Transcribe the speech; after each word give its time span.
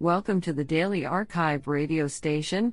Welcome 0.00 0.40
to 0.42 0.52
the 0.52 0.62
Daily 0.62 1.04
Archive 1.04 1.66
radio 1.66 2.06
station, 2.06 2.72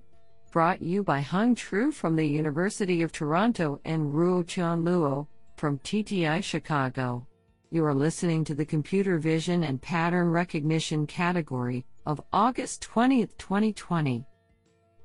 brought 0.52 0.80
you 0.80 1.04
by 1.04 1.22
Hung 1.22 1.56
Tru 1.56 1.92
from 1.92 2.16
the 2.16 2.24
University 2.24 3.02
of 3.02 3.12
Toronto 3.12 3.82
and 3.84 4.14
Ruo 4.14 4.46
Chan 4.46 4.84
Luo 4.84 5.26
from 5.58 5.80
TTI 5.80 6.44
Chicago. 6.44 7.26
You 7.72 7.84
are 7.84 7.96
listening 7.96 8.44
to 8.44 8.54
the 8.54 8.64
Computer 8.64 9.18
Vision 9.18 9.64
and 9.64 9.82
Pattern 9.82 10.30
Recognition 10.30 11.08
category 11.08 11.84
of 12.06 12.22
August 12.32 12.84
20, 12.84 13.26
2020. 13.40 14.24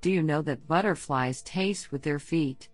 Do 0.02 0.10
you 0.10 0.22
know 0.22 0.42
that 0.42 0.68
butterflies 0.68 1.40
taste 1.40 1.90
with 1.90 2.02
their 2.02 2.18
feet? 2.18 2.68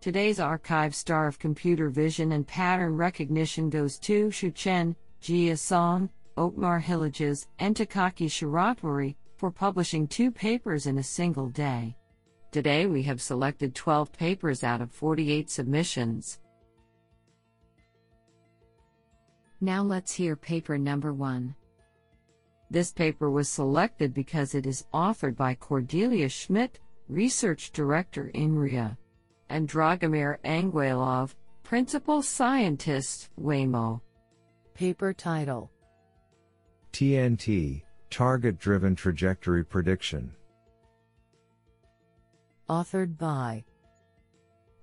Today's 0.00 0.40
archive 0.40 0.96
star 0.96 1.28
of 1.28 1.38
computer 1.38 1.88
vision 1.88 2.32
and 2.32 2.44
pattern 2.44 2.96
recognition 2.96 3.70
goes 3.70 3.96
to 4.00 4.30
Xu 4.30 4.52
Chen, 4.52 4.96
Jia 5.22 5.56
Song, 5.56 6.10
Otmar 6.36 6.82
Hilliges, 6.82 7.46
and 7.58 7.74
Takaki 7.74 8.26
Shiratori 8.26 9.16
for 9.36 9.50
publishing 9.50 10.06
two 10.06 10.30
papers 10.30 10.86
in 10.86 10.98
a 10.98 11.02
single 11.02 11.48
day. 11.48 11.96
Today 12.50 12.86
we 12.86 13.02
have 13.04 13.20
selected 13.20 13.74
12 13.74 14.12
papers 14.12 14.62
out 14.62 14.80
of 14.80 14.90
48 14.90 15.50
submissions. 15.50 16.38
Now 19.60 19.82
let's 19.82 20.12
hear 20.12 20.36
paper 20.36 20.76
number 20.76 21.12
one. 21.12 21.54
This 22.70 22.92
paper 22.92 23.30
was 23.30 23.48
selected 23.48 24.14
because 24.14 24.54
it 24.54 24.66
is 24.66 24.86
authored 24.92 25.36
by 25.36 25.54
Cordelia 25.54 26.28
Schmid, 26.28 26.78
Research 27.08 27.70
Director 27.72 28.30
INRIA 28.34 28.96
and 29.50 29.68
Dragomir 29.68 30.38
Anguelov, 30.44 31.34
Principal 31.62 32.22
Scientist, 32.22 33.28
Waymo. 33.40 34.00
Paper 34.74 35.12
title 35.12 35.70
TNT 36.92 37.82
Target 38.10 38.58
Driven 38.58 38.94
Trajectory 38.94 39.64
Prediction. 39.64 40.30
Authored 42.68 43.16
by 43.16 43.64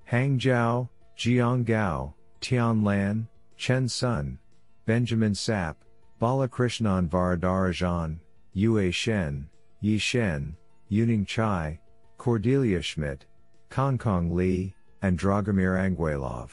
Hang 0.05 0.39
Zhao, 0.39 0.89
Jiyang 1.15 1.63
Gao, 1.63 2.15
Tian 2.41 2.83
Lan, 2.83 3.27
Chen 3.57 3.87
Sun, 3.87 4.39
Benjamin 4.87 5.33
Sapp, 5.33 5.75
Balakrishnan 6.19 7.07
Varadarajan, 7.07 8.17
Yue 8.53 8.91
Shen, 8.91 9.47
Yi 9.81 9.99
Shen, 9.99 10.55
Yuning 10.91 11.27
Chai, 11.27 11.79
Cordelia 12.17 12.81
Schmid, 12.81 13.25
Kong 13.69 13.99
Kong 13.99 14.35
Li, 14.35 14.73
and 15.03 15.17
Dragomir 15.17 15.77
Anguelov. 15.77 16.49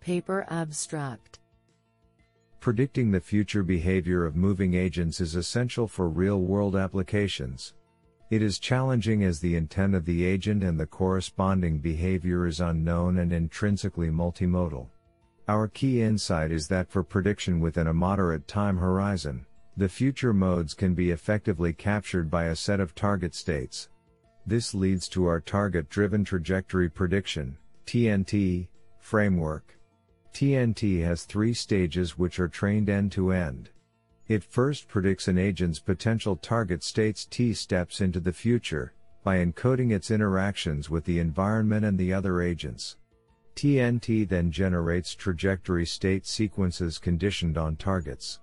Paper 0.00 0.44
Abstract 0.50 1.38
Predicting 2.62 3.10
the 3.10 3.20
future 3.20 3.64
behavior 3.64 4.24
of 4.24 4.36
moving 4.36 4.74
agents 4.74 5.20
is 5.20 5.34
essential 5.34 5.88
for 5.88 6.08
real 6.08 6.42
world 6.42 6.76
applications. 6.76 7.74
It 8.30 8.40
is 8.40 8.60
challenging 8.60 9.24
as 9.24 9.40
the 9.40 9.56
intent 9.56 9.96
of 9.96 10.04
the 10.04 10.24
agent 10.24 10.62
and 10.62 10.78
the 10.78 10.86
corresponding 10.86 11.80
behavior 11.80 12.46
is 12.46 12.60
unknown 12.60 13.18
and 13.18 13.32
intrinsically 13.32 14.10
multimodal. 14.10 14.86
Our 15.48 15.66
key 15.66 16.02
insight 16.02 16.52
is 16.52 16.68
that 16.68 16.88
for 16.88 17.02
prediction 17.02 17.58
within 17.58 17.88
a 17.88 17.92
moderate 17.92 18.46
time 18.46 18.76
horizon, 18.76 19.44
the 19.76 19.88
future 19.88 20.32
modes 20.32 20.72
can 20.72 20.94
be 20.94 21.10
effectively 21.10 21.72
captured 21.72 22.30
by 22.30 22.44
a 22.44 22.54
set 22.54 22.78
of 22.78 22.94
target 22.94 23.34
states. 23.34 23.88
This 24.46 24.72
leads 24.72 25.08
to 25.08 25.26
our 25.26 25.40
target 25.40 25.88
driven 25.88 26.24
trajectory 26.24 26.88
prediction, 26.88 27.56
TNT, 27.86 28.68
framework. 29.00 29.76
TNT 30.32 31.04
has 31.04 31.24
three 31.24 31.52
stages 31.52 32.18
which 32.18 32.40
are 32.40 32.48
trained 32.48 32.88
end 32.88 33.12
to 33.12 33.32
end. 33.32 33.70
It 34.28 34.42
first 34.42 34.88
predicts 34.88 35.28
an 35.28 35.36
agent's 35.36 35.78
potential 35.78 36.36
target 36.36 36.82
states 36.82 37.26
T 37.26 37.52
steps 37.52 38.00
into 38.00 38.18
the 38.18 38.32
future, 38.32 38.94
by 39.22 39.44
encoding 39.44 39.92
its 39.92 40.10
interactions 40.10 40.88
with 40.88 41.04
the 41.04 41.18
environment 41.18 41.84
and 41.84 41.98
the 41.98 42.12
other 42.12 42.40
agents. 42.40 42.96
TNT 43.54 44.26
then 44.26 44.50
generates 44.50 45.14
trajectory 45.14 45.84
state 45.84 46.26
sequences 46.26 46.98
conditioned 46.98 47.58
on 47.58 47.76
targets. 47.76 48.40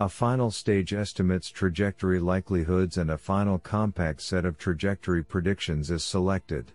A 0.00 0.08
final 0.08 0.50
stage 0.50 0.92
estimates 0.92 1.50
trajectory 1.50 2.18
likelihoods 2.18 2.98
and 2.98 3.10
a 3.10 3.18
final 3.18 3.58
compact 3.58 4.22
set 4.22 4.44
of 4.44 4.58
trajectory 4.58 5.22
predictions 5.22 5.90
is 5.90 6.04
selected. 6.04 6.72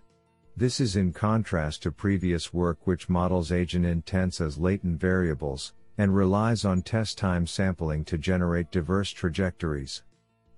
This 0.62 0.80
is 0.80 0.96
in 0.96 1.12
contrast 1.12 1.82
to 1.82 1.92
previous 1.92 2.54
work 2.54 2.86
which 2.86 3.10
models 3.10 3.52
agent 3.52 3.84
intents 3.84 4.40
as 4.40 4.60
latent 4.60 5.00
variables, 5.00 5.74
and 5.98 6.16
relies 6.16 6.66
on 6.66 6.84
test 6.84 7.18
time 7.18 7.48
sampling 7.48 8.06
to 8.06 8.20
generate 8.20 8.70
diverse 8.70 9.10
trajectories. 9.10 10.04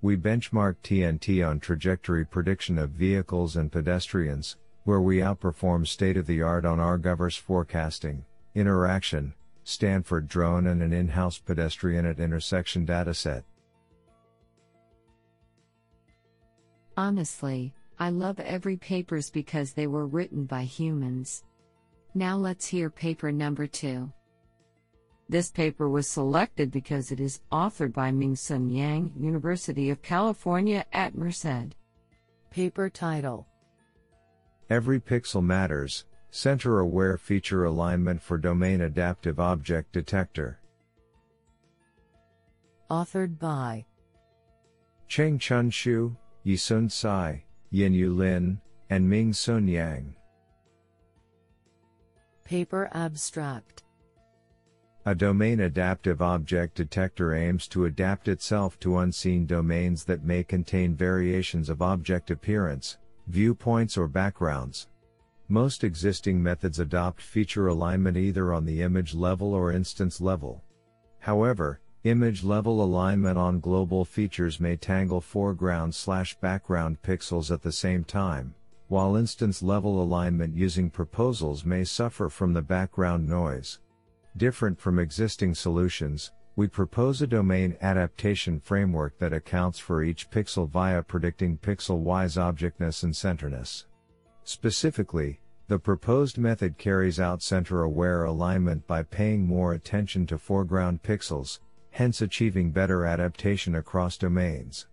We 0.02 0.18
benchmark 0.18 0.76
TNT 0.84 1.48
on 1.48 1.62
trajectory 1.62 2.26
prediction 2.26 2.78
of 2.78 2.90
vehicles 2.90 3.56
and 3.56 3.72
pedestrians, 3.72 4.58
where 4.84 5.00
we 5.00 5.20
outperform 5.20 5.88
state 5.88 6.18
of 6.18 6.28
the 6.28 6.42
art 6.42 6.66
on 6.66 6.80
Argoverse 6.80 7.40
forecasting, 7.40 8.26
interaction, 8.56 9.34
Stanford 9.64 10.28
drone 10.28 10.68
and 10.68 10.84
an 10.84 10.92
in-house 10.92 11.38
pedestrian 11.38 12.06
at 12.06 12.20
intersection 12.20 12.86
dataset. 12.86 13.46
Honestly, 16.98 17.74
I 18.04 18.10
love 18.10 18.38
every 18.42 18.76
papers 18.76 19.30
because 19.30 19.72
they 19.72 19.88
were 19.88 20.08
written 20.08 20.44
by 20.44 20.64
humans. 20.64 21.46
Now 22.14 22.36
let's 22.36 22.68
hear 22.68 22.90
paper 22.90 23.32
number 23.32 23.66
2. 23.66 24.12
This 25.30 25.50
paper 25.50 25.88
was 25.88 26.10
selected 26.10 26.70
because 26.70 27.14
it 27.14 27.22
is 27.22 27.40
authored 27.50 27.94
by 27.94 28.12
Ming-Hsuan 28.12 28.76
Yang, 28.76 29.14
University 29.18 29.90
of 29.90 30.02
California 30.02 30.84
at 30.92 31.16
Merced. 31.16 31.78
Paper 32.50 32.90
title 32.90 33.48
Every 34.70 35.00
pixel 35.00 35.42
matters, 35.42 36.04
Center 36.30 36.80
Aware 36.80 37.18
Feature 37.18 37.64
Alignment 37.64 38.22
for 38.22 38.38
Domain 38.38 38.82
Adaptive 38.82 39.40
Object 39.40 39.94
Detector. 39.94 40.60
Authored 42.92 43.40
by 43.40 43.86
Cheng 45.08 45.40
Chun 45.40 45.72
Xu, 45.72 46.18
Yi-Hsuan 46.44 46.92
Tsai, 46.92 47.46
Yinyu 47.74 48.16
Lin, 48.16 48.62
and 48.92 49.10
Ming-Hsuan 49.10 49.68
Yang. 49.68 50.16
Paper 52.44 52.88
Abstract 52.94 53.84
A 55.06 55.16
domain 55.16 55.62
adaptive 55.62 56.22
object 56.22 56.76
detector 56.76 57.34
aims 57.34 57.68
to 57.70 57.86
adapt 57.86 58.28
itself 58.28 58.80
to 58.82 59.00
unseen 59.00 59.48
domains 59.48 60.04
that 60.06 60.24
may 60.24 60.44
contain 60.44 60.94
variations 60.94 61.68
of 61.68 61.82
object 61.82 62.30
appearance, 62.30 63.00
viewpoints, 63.28 63.98
or 63.98 64.08
backgrounds. 64.08 64.88
Most 65.48 65.84
existing 65.84 66.42
methods 66.42 66.80
adopt 66.80 67.22
feature 67.22 67.68
alignment 67.68 68.18
either 68.18 68.54
on 68.54 68.66
the 68.66 68.82
image 68.84 69.16
level 69.16 69.54
or 69.54 69.72
instance 69.72 70.22
level. 70.22 70.64
However, 71.20 71.80
image 72.04 72.44
level 72.44 72.84
alignment 72.84 73.38
on 73.38 73.62
global 73.62 74.04
features 74.04 74.60
may 74.60 74.76
tangle 74.76 75.22
foreground 75.22 75.96
slash 75.96 76.36
background 76.42 77.02
pixels 77.02 77.50
at 77.50 77.62
the 77.62 77.72
same 77.72 78.04
time, 78.04 78.54
while 78.90 79.16
instance 79.16 79.64
level 79.64 80.02
alignment 80.04 80.54
using 80.54 80.90
proposals 80.90 81.64
may 81.64 81.84
suffer 81.86 82.28
from 82.28 82.52
the 82.52 82.62
background 82.62 83.26
noise. 83.28 83.80
Different 84.36 84.78
from 84.80 85.00
existing 85.00 85.56
solutions, 85.56 86.32
we 86.58 86.68
propose 86.68 87.22
a 87.22 87.28
domain 87.28 87.78
adaptation 87.82 88.60
framework 88.60 89.18
that 89.18 89.32
accounts 89.32 89.80
for 89.80 90.04
each 90.04 90.30
pixel 90.30 90.70
via 90.70 91.02
predicting 91.02 91.58
pixel-wise 91.58 92.36
objectness 92.36 93.04
and 93.04 93.14
centerness. 93.14 93.86
Specifically, 94.44 95.40
the 95.70 95.80
proposed 95.80 96.38
method 96.38 96.78
carries 96.78 97.20
out 97.20 97.42
center-aware 97.42 98.26
alignment 98.26 98.86
by 98.86 99.04
paying 99.04 99.48
more 99.48 99.72
attention 99.72 100.28
to 100.28 100.38
foreground 100.38 101.02
pixels, 101.02 101.60
hence 101.94 102.22
achieving 102.22 102.72
better 102.72 103.06
adaptation 103.06 103.76
across 103.76 104.18
domains. 104.18 104.88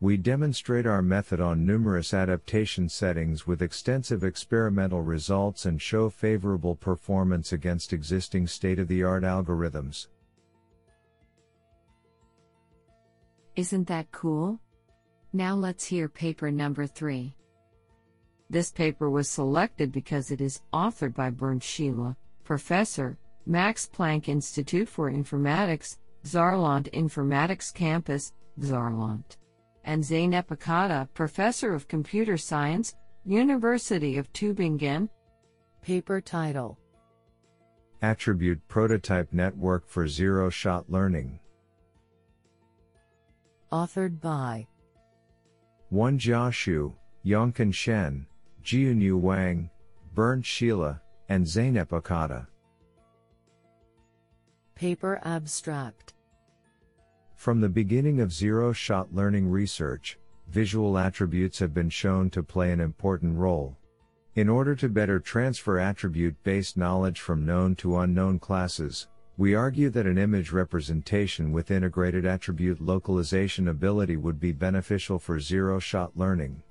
We 0.00 0.16
demonstrate 0.16 0.84
our 0.84 1.00
method 1.00 1.40
on 1.40 1.64
numerous 1.64 2.12
adaptation 2.12 2.88
settings 2.88 3.46
with 3.46 3.62
extensive 3.62 4.24
experimental 4.24 5.00
results 5.00 5.64
and 5.66 5.80
show 5.80 6.10
favorable 6.10 6.74
performance 6.74 7.52
against 7.52 7.92
existing 7.92 8.48
state-of-the-art 8.48 9.22
algorithms. 9.22 10.08
Isn't 13.54 13.86
that 13.86 14.10
cool? 14.10 14.58
Now 15.32 15.54
let's 15.54 15.84
hear 15.84 16.08
paper 16.08 16.50
number 16.50 16.88
3. 16.88 17.32
This 18.48 18.72
paper 18.72 19.08
was 19.08 19.28
selected 19.28 19.92
because 19.92 20.32
it 20.32 20.40
is 20.40 20.62
authored 20.72 21.14
by 21.14 21.30
Bernd 21.30 21.60
Schiele, 21.60 22.16
professor, 22.42 23.18
Max 23.46 23.88
Planck 23.94 24.28
Institute 24.28 24.88
for 24.88 25.12
Informatics, 25.12 25.98
Saarland 26.24 26.90
Informatics 26.92 27.72
Campus, 27.72 28.32
Saarland, 28.58 29.36
and 29.84 30.02
Zeynep 30.02 30.48
Akata, 30.48 31.08
professor 31.14 31.74
of 31.74 31.88
computer 31.88 32.36
science, 32.36 32.94
University 33.24 34.18
of 34.18 34.32
Tübingen. 34.32 35.08
Paper 35.82 36.20
title 36.20 36.78
Attribute 38.02 38.60
Prototype 38.68 39.32
Network 39.32 39.88
for 39.88 40.06
Zero 40.06 40.50
Shot 40.50 40.90
Learning. 40.90 41.40
Authored 43.72 44.20
by 44.20 44.66
Wenjia 45.92 46.50
Xu, 46.50 46.92
Yongkan 47.24 47.72
Shen, 47.72 48.26
Jiuniu 48.62 49.18
Wang, 49.18 49.70
Bernd 50.14 50.44
Schiele, 50.44 51.00
and 51.28 51.46
Zeynep 51.46 51.88
Akata. 51.88 52.46
Paper 54.80 55.20
Abstract 55.26 56.14
From 57.34 57.60
the 57.60 57.68
beginning 57.68 58.18
of 58.22 58.32
zero 58.32 58.72
shot 58.72 59.14
learning 59.14 59.50
research, 59.50 60.18
visual 60.48 60.96
attributes 60.96 61.58
have 61.58 61.74
been 61.74 61.90
shown 61.90 62.30
to 62.30 62.42
play 62.42 62.72
an 62.72 62.80
important 62.80 63.36
role. 63.36 63.76
In 64.36 64.48
order 64.48 64.74
to 64.76 64.88
better 64.88 65.20
transfer 65.20 65.78
attribute 65.78 66.42
based 66.44 66.78
knowledge 66.78 67.20
from 67.20 67.44
known 67.44 67.76
to 67.76 67.98
unknown 67.98 68.38
classes, 68.38 69.08
we 69.36 69.54
argue 69.54 69.90
that 69.90 70.06
an 70.06 70.16
image 70.16 70.50
representation 70.50 71.52
with 71.52 71.70
integrated 71.70 72.24
attribute 72.24 72.80
localization 72.80 73.68
ability 73.68 74.16
would 74.16 74.40
be 74.40 74.52
beneficial 74.52 75.18
for 75.18 75.38
zero 75.38 75.78
shot 75.78 76.16
learning. 76.16 76.62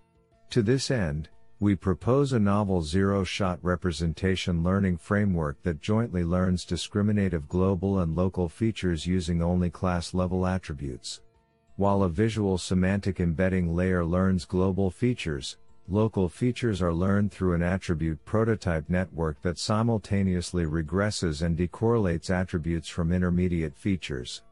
To 0.50 0.64
this 0.64 0.90
end, 0.90 1.30
we 1.62 1.76
propose 1.76 2.32
a 2.32 2.40
novel 2.40 2.82
zero 2.82 3.26
shot 3.26 3.60
representation 3.62 4.64
learning 4.64 4.96
framework 4.96 5.62
that 5.64 5.82
jointly 5.82 6.24
learns 6.24 6.64
discriminative 6.64 7.50
global 7.50 8.00
and 8.00 8.16
local 8.16 8.48
features 8.48 9.06
using 9.06 9.44
only 9.44 9.70
class 9.70 10.14
level 10.14 10.48
attributes. 10.48 11.20
While 11.76 12.04
a 12.04 12.10
visual 12.10 12.58
semantic 12.58 13.20
embedding 13.20 13.76
layer 13.76 14.06
learns 14.06 14.46
global 14.46 14.90
features, 14.90 15.58
local 15.90 16.30
features 16.30 16.82
are 16.82 16.94
learned 16.94 17.34
through 17.34 17.56
an 17.56 17.62
attribute 17.62 18.24
prototype 18.24 18.90
network 18.90 19.42
that 19.42 19.60
simultaneously 19.60 20.64
regresses 20.64 21.42
and 21.42 21.58
decorrelates 21.58 22.30
attributes 22.30 22.88
from 22.88 23.12
intermediate 23.12 23.76
features 23.76 24.44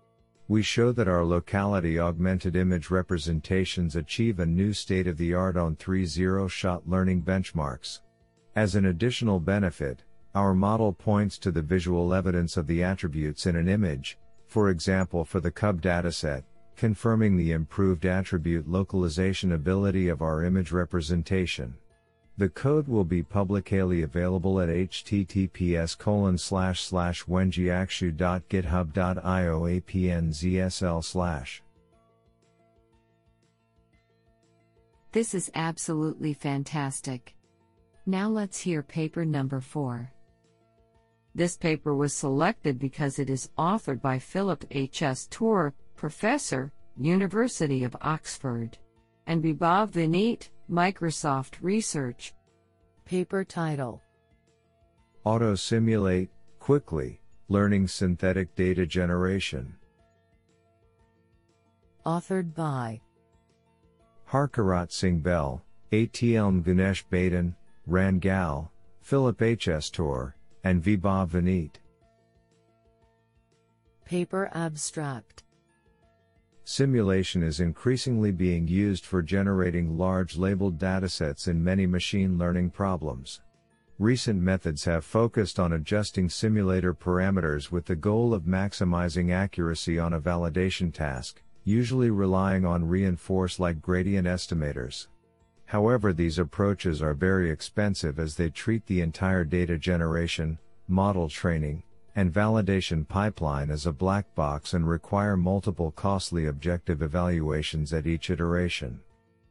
we 0.49 0.61
show 0.61 0.93
that 0.93 1.09
our 1.09 1.25
locality 1.25 1.99
augmented 1.99 2.55
image 2.55 2.89
representations 2.89 3.97
achieve 3.97 4.39
a 4.39 4.45
new 4.45 4.71
state 4.71 5.05
of 5.05 5.17
the 5.17 5.33
art 5.33 5.57
on 5.57 5.75
three 5.75 6.05
zero 6.05 6.47
shot 6.47 6.87
learning 6.87 7.21
benchmarks. 7.21 7.99
As 8.55 8.75
an 8.75 8.85
additional 8.85 9.41
benefit, 9.41 10.03
our 10.33 10.53
model 10.53 10.93
points 10.93 11.37
to 11.39 11.51
the 11.51 11.61
visual 11.61 12.13
evidence 12.13 12.55
of 12.55 12.65
the 12.65 12.81
attributes 12.81 13.45
in 13.45 13.57
an 13.57 13.67
image, 13.67 14.17
for 14.45 14.69
example 14.69 15.25
for 15.25 15.41
the 15.41 15.51
CUB 15.51 15.81
dataset, 15.81 16.43
confirming 16.77 17.35
the 17.35 17.51
improved 17.51 18.05
attribute 18.05 18.69
localization 18.69 19.51
ability 19.51 20.07
of 20.07 20.21
our 20.21 20.43
image 20.43 20.71
representation. 20.71 21.75
The 22.37 22.49
code 22.49 22.87
will 22.87 23.03
be 23.03 23.23
publicly 23.23 24.03
available 24.03 24.61
at 24.61 24.69
https 24.69 25.97
colon 25.97 26.37
slash 26.37 26.81
slash 26.81 27.25
wenjiakshu.github.io 27.25 29.61
apnzsl 29.61 31.03
slash. 31.03 31.63
This 35.11 35.33
is 35.33 35.49
absolutely 35.55 36.33
fantastic. 36.33 37.33
Now 38.05 38.29
let's 38.29 38.59
hear 38.59 38.83
paper 38.83 39.25
number 39.25 39.59
4. 39.59 40.11
This 41.33 41.57
paper 41.57 41.95
was 41.95 42.13
selected 42.13 42.77
because 42.77 43.17
it 43.17 43.31
is 43.31 43.49
authored 43.57 44.01
by 44.01 44.19
Philip 44.19 44.63
H. 44.69 45.01
S. 45.01 45.27
Torr, 45.31 45.73
Professor, 45.95 46.71
University 46.99 47.83
of 47.83 47.95
Oxford, 48.01 48.77
and 49.25 49.43
Vibhav 49.43 49.89
Vineet, 49.91 50.49
Microsoft 50.69 51.53
Research. 51.61 52.33
Paper 53.05 53.45
title 53.45 54.01
Auto 55.23 55.55
simulate, 55.55 56.29
quickly, 56.59 57.21
learning 57.47 57.87
synthetic 57.87 58.53
data 58.53 58.85
generation. 58.85 59.73
Authored 62.05 62.53
by 62.53 62.99
Harkirat 64.29 64.91
Singh 64.91 65.21
Behl, 65.21 65.61
ATL 65.93 66.61
Gunesh 66.61 67.03
Baden, 67.09 67.55
Ran 67.85 68.19
Gal, 68.19 68.69
Philip 68.99 69.41
H. 69.41 69.69
S. 69.69 69.89
Torr, 69.89 70.35
and 70.65 70.83
Vibhav 70.83 71.29
Vineet. 71.29 71.75
Paper 74.03 74.49
Abstract 74.53 75.43
Simulation 76.69 77.43
is 77.43 77.61
increasingly 77.61 78.29
being 78.29 78.67
used 78.67 79.05
for 79.05 79.21
generating 79.21 79.97
large 79.97 80.35
labeled 80.35 80.77
datasets 80.77 81.47
in 81.47 81.63
many 81.63 81.87
machine 81.87 82.37
learning 82.37 82.71
problems. 82.71 83.39
Recent 83.99 84.41
methods 84.41 84.83
have 84.83 85.05
focused 85.05 85.61
on 85.61 85.71
adjusting 85.71 86.27
simulator 86.27 86.93
parameters 86.93 87.71
with 87.71 87.85
the 87.85 87.95
goal 87.95 88.33
of 88.33 88.43
maximizing 88.43 89.31
accuracy 89.31 89.97
on 89.97 90.11
a 90.11 90.19
validation 90.19 90.93
task, 90.93 91.41
usually 91.63 92.09
relying 92.09 92.65
on 92.65 92.85
reinforce 92.85 93.61
like 93.61 93.81
gradient 93.81 94.27
estimators. 94.27 95.07
However, 95.67 96.11
these 96.11 96.37
approaches 96.37 97.01
are 97.01 97.13
very 97.13 97.49
expensive 97.49 98.19
as 98.19 98.35
they 98.35 98.49
treat 98.49 98.85
the 98.87 98.99
entire 98.99 99.45
data 99.45 99.77
generation, 99.77 100.59
model 100.89 101.29
training, 101.29 101.83
and 102.17 102.33
validation 102.33 103.07
pipeline 103.07 103.69
as 103.69 103.85
a 103.85 103.91
black 103.91 104.33
box 104.33 104.73
and 104.73 104.89
require 104.89 105.37
multiple 105.37 105.91
costly 105.91 106.47
objective 106.47 107.03
evaluations 107.03 107.93
at 107.93 108.07
each 108.07 108.31
iteration. 108.31 108.99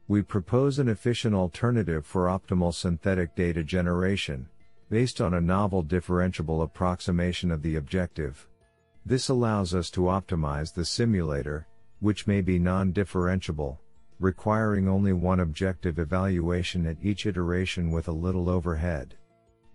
We 0.09 0.23
propose 0.23 0.81
an 0.81 0.89
efficient 0.89 1.33
alternative 1.33 2.05
for 2.05 2.27
optimal 2.27 2.75
synthetic 2.75 3.37
data 3.37 3.63
generation, 3.63 4.49
based 4.91 5.21
on 5.21 5.35
a 5.35 5.41
novel 5.41 5.85
differentiable 5.85 6.65
approximation 6.65 7.53
of 7.53 7.63
the 7.63 7.77
objective. 7.77 8.49
This 9.05 9.29
allows 9.29 9.73
us 9.73 9.89
to 9.91 10.01
optimize 10.01 10.75
the 10.75 10.85
simulator, 10.85 11.69
which 12.01 12.27
may 12.27 12.41
be 12.41 12.59
non-differentiable, 12.59 13.79
requiring 14.19 14.89
only 14.89 15.13
one 15.13 15.39
objective 15.39 16.01
evaluation 16.01 16.85
at 16.85 16.97
each 17.01 17.27
iteration 17.27 17.93
with 17.93 18.09
a 18.09 18.13
little 18.13 18.51
overhead 18.51 19.15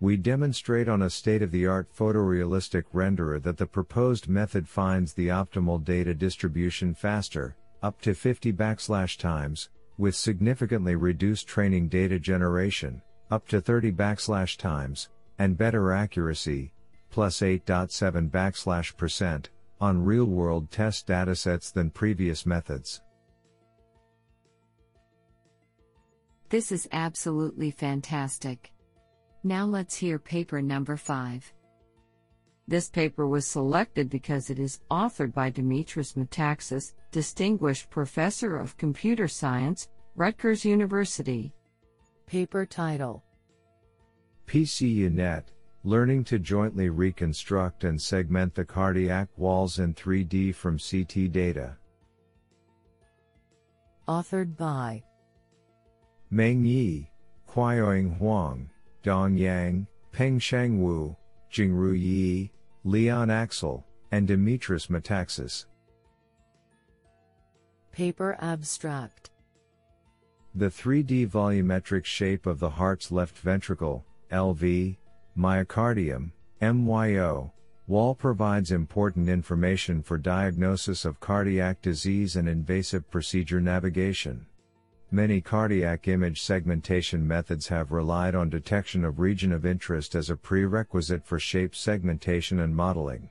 we 0.02 0.16
demonstrate 0.16 0.88
on 0.88 1.02
a 1.02 1.08
state-of-the-art 1.08 1.86
photorealistic 1.96 2.82
renderer 2.92 3.40
that 3.40 3.56
the 3.56 3.64
proposed 3.64 4.28
method 4.28 4.68
finds 4.68 5.12
the 5.12 5.28
optimal 5.28 5.82
data 5.84 6.12
distribution 6.12 6.92
faster, 6.92 7.54
up 7.84 8.00
to 8.00 8.12
50 8.12 8.52
backslash 8.52 9.16
times, 9.16 9.70
with 9.98 10.16
significantly 10.16 10.96
reduced 10.96 11.46
training 11.46 11.86
data 11.86 12.18
generation, 12.18 13.00
up 13.30 13.46
to 13.46 13.60
30 13.60 13.92
backslash 13.92 14.58
times, 14.58 15.08
and 15.38 15.56
better 15.56 15.92
accuracy, 15.92 16.72
plus 17.12 17.38
8.7 17.38 18.28
backslash 18.28 18.96
percent, 18.96 19.50
on 19.80 20.04
real-world 20.04 20.68
test 20.72 21.06
datasets 21.06 21.72
than 21.72 21.90
previous 21.90 22.44
methods. 22.44 23.02
This 26.48 26.72
is 26.72 26.88
absolutely 26.90 27.70
fantastic. 27.70 28.71
Now 29.44 29.66
let's 29.66 29.96
hear 29.96 30.18
paper 30.20 30.62
number 30.62 30.96
5. 30.96 31.52
This 32.68 32.88
paper 32.88 33.26
was 33.26 33.44
selected 33.44 34.08
because 34.08 34.50
it 34.50 34.60
is 34.60 34.80
authored 34.90 35.34
by 35.34 35.50
Dimitris 35.50 36.14
Metaxas, 36.14 36.94
Distinguished 37.10 37.90
Professor 37.90 38.56
of 38.56 38.76
Computer 38.76 39.26
Science, 39.26 39.88
Rutgers 40.14 40.64
University. 40.64 41.52
Paper 42.26 42.64
title 42.64 43.24
PCUNet 44.46 45.44
Learning 45.84 46.22
to 46.22 46.38
jointly 46.38 46.88
reconstruct 46.88 47.82
and 47.82 48.00
segment 48.00 48.54
the 48.54 48.64
cardiac 48.64 49.28
walls 49.36 49.80
in 49.80 49.92
3D 49.92 50.54
from 50.54 50.78
CT 50.78 51.32
data. 51.32 51.76
Authored 54.06 54.56
by 54.56 55.02
Meng 56.30 56.64
Yi, 56.64 57.10
Qiaoying 57.48 58.16
Huang, 58.18 58.70
Dong 59.02 59.36
Yang, 59.36 59.86
Pengxiang 60.12 60.78
Wu, 60.78 61.16
Jingru 61.52 61.98
Yi, 61.98 62.50
Leon 62.84 63.30
Axel, 63.30 63.84
and 64.10 64.28
Dimitris 64.28 64.88
Metaxas. 64.88 65.66
Paper 67.92 68.36
Abstract 68.40 69.30
The 70.54 70.68
3D 70.68 71.28
volumetric 71.28 72.04
shape 72.04 72.46
of 72.46 72.58
the 72.58 72.70
heart's 72.70 73.10
left 73.10 73.38
ventricle, 73.38 74.04
LV, 74.30 74.96
myocardium, 75.36 76.30
MYO, 76.60 77.52
wall 77.86 78.14
provides 78.14 78.70
important 78.70 79.28
information 79.28 80.02
for 80.02 80.16
diagnosis 80.16 81.04
of 81.04 81.20
cardiac 81.20 81.82
disease 81.82 82.36
and 82.36 82.48
invasive 82.48 83.10
procedure 83.10 83.60
navigation. 83.60 84.46
Many 85.14 85.42
cardiac 85.42 86.08
image 86.08 86.40
segmentation 86.40 87.28
methods 87.28 87.68
have 87.68 87.92
relied 87.92 88.34
on 88.34 88.48
detection 88.48 89.04
of 89.04 89.20
region 89.20 89.52
of 89.52 89.66
interest 89.66 90.14
as 90.14 90.30
a 90.30 90.36
prerequisite 90.36 91.26
for 91.26 91.38
shape 91.38 91.76
segmentation 91.76 92.60
and 92.60 92.74
modeling. 92.74 93.28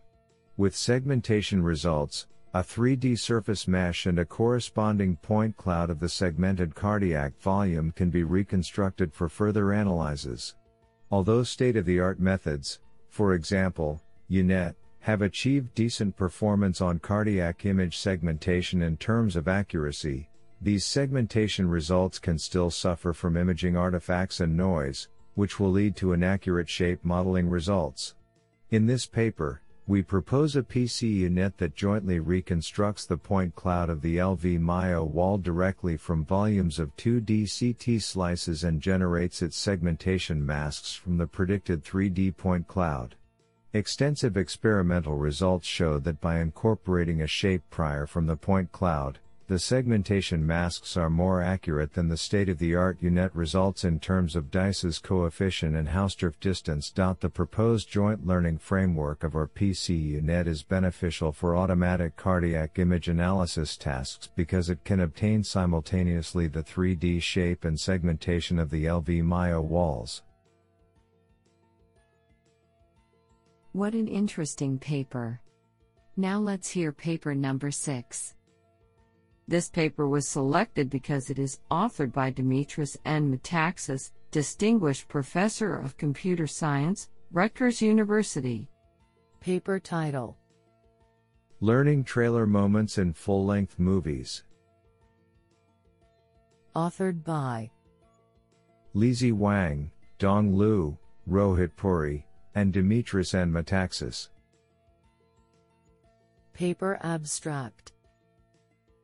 With 0.58 0.76
segmentation 0.76 1.64
results, 1.64 2.28
a 2.54 2.60
3D 2.60 3.18
surface 3.18 3.68
mesh 3.68 4.06
and 4.06 4.20
a 4.20 4.26
corresponding 4.26 5.16
point 5.16 5.58
cloud 5.58 5.90
of 5.90 6.00
the 6.00 6.08
segmented 6.08 6.76
cardiac 6.76 7.36
volume 7.42 7.94
can 7.94 8.12
be 8.12 8.24
reconstructed 8.24 9.12
for 9.12 9.28
further 9.28 9.72
analyses. 9.72 10.54
Although 11.10 11.42
state 11.42 11.78
of 11.78 11.86
the 11.86 12.00
art 12.00 12.20
methods, 12.20 12.80
for 13.10 13.34
example, 13.34 14.00
UNet, 14.30 14.76
have 15.00 15.24
achieved 15.24 15.74
decent 15.74 16.16
performance 16.16 16.80
on 16.80 17.00
cardiac 17.00 17.66
image 17.66 17.98
segmentation 17.98 18.84
in 18.84 18.98
terms 18.98 19.36
of 19.36 19.48
accuracy, 19.48 20.30
these 20.62 20.86
segmentation 20.86 21.68
results 21.68 22.20
can 22.20 22.38
still 22.38 22.70
suffer 22.70 23.14
from 23.14 23.36
imaging 23.36 23.76
artifacts 23.76 24.40
and 24.40 24.56
noise, 24.56 25.08
which 25.34 25.60
will 25.60 25.72
lead 25.72 25.96
to 25.96 26.14
inaccurate 26.14 26.70
shape 26.70 27.00
modeling 27.04 27.50
results. 27.50 28.14
In 28.70 28.86
this 28.86 29.08
paper, 29.08 29.62
we 29.88 30.04
propose 30.04 30.56
a 30.56 30.62
PCU-NET 30.62 31.58
that 31.58 31.76
jointly 31.76 32.20
reconstructs 32.20 33.06
the 33.06 33.18
point 33.18 33.56
cloud 33.56 33.90
of 33.90 34.02
the 34.02 34.18
LV 34.18 34.60
MYO 34.60 35.04
wall 35.04 35.40
directly 35.40 35.98
from 35.98 36.24
volumes 36.24 36.78
of 36.78 36.96
2D 36.96 37.50
CT 37.50 38.00
slices 38.00 38.64
and 38.64 38.82
generates 38.82 39.42
its 39.42 39.58
segmentation 39.58 40.46
masks 40.46 40.94
from 40.94 41.18
the 41.18 41.26
predicted 41.26 41.84
3D 41.84 42.38
point 42.38 42.68
cloud. 42.68 43.16
Extensive 43.74 44.38
experimental 44.38 45.16
results 45.16 45.66
show 45.66 45.98
that 45.98 46.22
by 46.22 46.40
incorporating 46.40 47.22
a 47.22 47.28
shape 47.28 47.64
prior 47.72 48.06
from 48.06 48.28
the 48.28 48.36
point 48.36 48.72
cloud, 48.72 49.18
the 49.52 49.60
segmentation 49.60 50.48
masks 50.48 50.96
are 50.96 51.10
more 51.10 51.42
accurate 51.42 51.92
than 51.92 52.08
the 52.08 52.16
state-of-the-art 52.16 53.00
U-NET 53.02 53.36
results 53.36 53.84
in 53.84 54.00
terms 54.00 54.34
of 54.34 54.50
Dice's 54.50 54.98
coefficient 54.98 55.76
and 55.76 55.90
Hausdorff 55.90 56.40
distance. 56.40 56.90
The 56.90 57.30
proposed 57.30 57.92
joint 57.92 58.26
learning 58.26 58.60
framework 58.60 59.26
of 59.26 59.36
our 59.36 59.50
PC 59.50 60.14
UNET 60.14 60.48
is 60.48 60.64
beneficial 60.64 61.34
for 61.34 61.58
automatic 61.58 62.16
cardiac 62.16 62.80
image 62.80 63.10
analysis 63.10 63.76
tasks 63.76 64.30
because 64.38 64.70
it 64.70 64.86
can 64.86 65.02
obtain 65.02 65.44
simultaneously 65.44 66.48
the 66.48 66.64
3D 66.64 67.22
shape 67.22 67.66
and 67.66 67.78
segmentation 67.78 68.58
of 68.58 68.70
the 68.70 68.86
LV 68.86 69.22
MYO 69.22 69.60
walls. 69.60 70.24
What 73.74 73.96
an 73.96 74.08
interesting 74.08 74.80
paper. 74.80 75.42
Now 76.16 76.40
let's 76.40 76.70
hear 76.70 76.94
paper 76.94 77.36
number 77.36 77.70
6. 77.70 78.36
This 79.48 79.70
paper 79.70 80.08
was 80.08 80.28
selected 80.28 80.90
because 80.90 81.30
it 81.30 81.40
is 81.40 81.60
authored 81.70 82.14
by 82.14 82.32
Dimitris 82.32 82.98
N. 83.06 83.36
Metaxas, 83.36 84.12
Distinguished 84.32 85.08
Professor 85.08 85.76
of 85.76 85.98
Computer 85.98 86.48
Science, 86.48 87.10
Rutgers 87.32 87.82
University. 87.82 88.70
Paper 89.42 89.80
title 89.80 90.38
Learning 91.60 92.04
Trailer 92.04 92.48
Moments 92.48 92.98
in 92.98 93.14
Full 93.14 93.46
Length 93.46 93.78
Movies. 93.78 94.44
Authored 96.76 97.24
by 97.24 97.70
Lizhi 98.96 99.34
Wang, 99.34 99.92
Dong 100.18 100.56
Lu, 100.56 100.98
Rohit 101.30 101.76
Puri, 101.76 102.26
and 102.56 102.74
Dimitris 102.74 103.34
N. 103.34 103.52
Metaxas. 103.52 104.30
Paper 106.54 107.00
abstract 107.02 107.91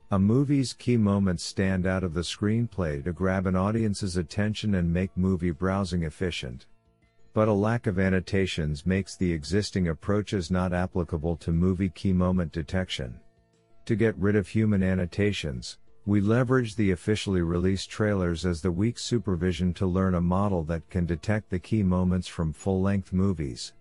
a 0.09 0.17
movie's 0.17 0.71
key 0.71 0.95
moments 0.95 1.43
stand 1.43 1.85
out 1.85 2.01
of 2.01 2.13
the 2.13 2.21
screenplay 2.21 3.03
to 3.03 3.11
grab 3.11 3.45
an 3.45 3.57
audience's 3.57 4.15
attention 4.15 4.75
and 4.75 4.93
make 4.93 5.11
movie 5.17 5.51
browsing 5.51 6.03
efficient. 6.03 6.65
But 7.33 7.49
a 7.49 7.53
lack 7.53 7.87
of 7.87 7.99
annotations 7.99 8.85
makes 8.85 9.17
the 9.17 9.33
existing 9.33 9.89
approaches 9.89 10.49
not 10.49 10.71
applicable 10.71 11.35
to 11.37 11.51
movie 11.51 11.89
key 11.89 12.13
moment 12.13 12.53
detection. 12.53 13.19
To 13.83 13.97
get 13.97 14.17
rid 14.17 14.37
of 14.37 14.47
human 14.47 14.81
annotations, 14.81 15.77
we 16.05 16.21
leverage 16.21 16.77
the 16.77 16.91
officially 16.91 17.41
released 17.41 17.89
trailers 17.89 18.45
as 18.45 18.61
the 18.61 18.71
weak 18.71 18.97
supervision 18.97 19.73
to 19.73 19.85
learn 19.85 20.15
a 20.15 20.21
model 20.21 20.63
that 20.63 20.89
can 20.89 21.05
detect 21.05 21.49
the 21.49 21.59
key 21.59 21.83
moments 21.83 22.29
from 22.29 22.53
full 22.53 22.81
length 22.81 23.11
movies 23.11 23.73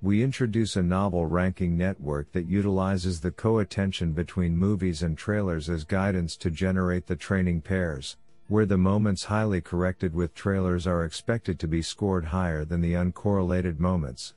we 0.00 0.22
introduce 0.22 0.76
a 0.76 0.82
novel 0.82 1.26
ranking 1.26 1.76
network 1.76 2.30
that 2.30 2.46
utilizes 2.46 3.20
the 3.20 3.32
co-attention 3.32 4.12
between 4.12 4.56
movies 4.56 5.02
and 5.02 5.18
trailers 5.18 5.68
as 5.68 5.82
guidance 5.82 6.36
to 6.36 6.50
generate 6.50 7.04
the 7.06 7.16
training 7.16 7.60
pairs, 7.60 8.16
where 8.46 8.64
the 8.64 8.78
moments 8.78 9.24
highly 9.24 9.60
corrected 9.60 10.14
with 10.14 10.32
trailers 10.34 10.86
are 10.86 11.04
expected 11.04 11.58
to 11.58 11.66
be 11.66 11.82
scored 11.82 12.26
higher 12.26 12.64
than 12.64 12.80
the 12.80 12.92
uncorrelated 12.92 13.80
moments. 13.80 14.34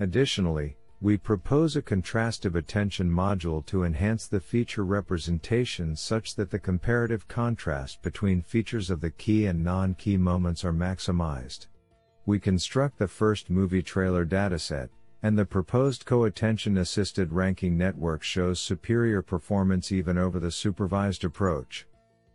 Additionally, 0.00 0.76
we 1.00 1.16
propose 1.16 1.76
a 1.76 1.82
contrastive 1.82 2.56
attention 2.56 3.08
module 3.08 3.64
to 3.64 3.84
enhance 3.84 4.26
the 4.26 4.40
feature 4.40 4.84
representation 4.84 5.94
such 5.94 6.34
that 6.34 6.50
the 6.50 6.58
comparative 6.58 7.28
contrast 7.28 8.02
between 8.02 8.42
features 8.42 8.90
of 8.90 9.00
the 9.00 9.10
key 9.10 9.46
and 9.46 9.62
non-key 9.62 10.16
moments 10.16 10.64
are 10.64 10.72
maximized 10.72 11.66
we 12.26 12.40
construct 12.40 12.98
the 12.98 13.06
first 13.06 13.48
movie 13.50 13.82
trailer 13.82 14.26
dataset, 14.26 14.88
and 15.22 15.38
the 15.38 15.44
proposed 15.44 16.04
co-attention 16.04 16.76
assisted 16.76 17.32
ranking 17.32 17.76
network 17.76 18.22
shows 18.22 18.60
superior 18.60 19.22
performance 19.22 19.90
even 19.90 20.18
over 20.18 20.38
the 20.38 20.50
supervised 20.50 21.24
approach. 21.24 21.86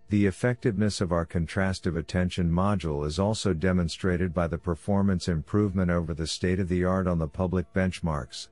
The 0.10 0.26
effectiveness 0.26 1.00
of 1.00 1.14
our 1.14 1.26
contrastive 1.26 1.98
attention 1.98 2.52
module 2.52 3.06
is 3.06 3.18
also 3.18 3.54
demonstrated 3.54 4.34
by 4.34 4.48
the 4.48 4.58
performance 4.58 5.30
improvement 5.30 5.90
over 5.90 6.14
the 6.14 6.28
state 6.28 6.60
of 6.60 6.68
the 6.68 6.84
art 6.84 7.08
on 7.08 7.18
the 7.18 7.28
public 7.30 7.72
benchmarks. 7.74 8.50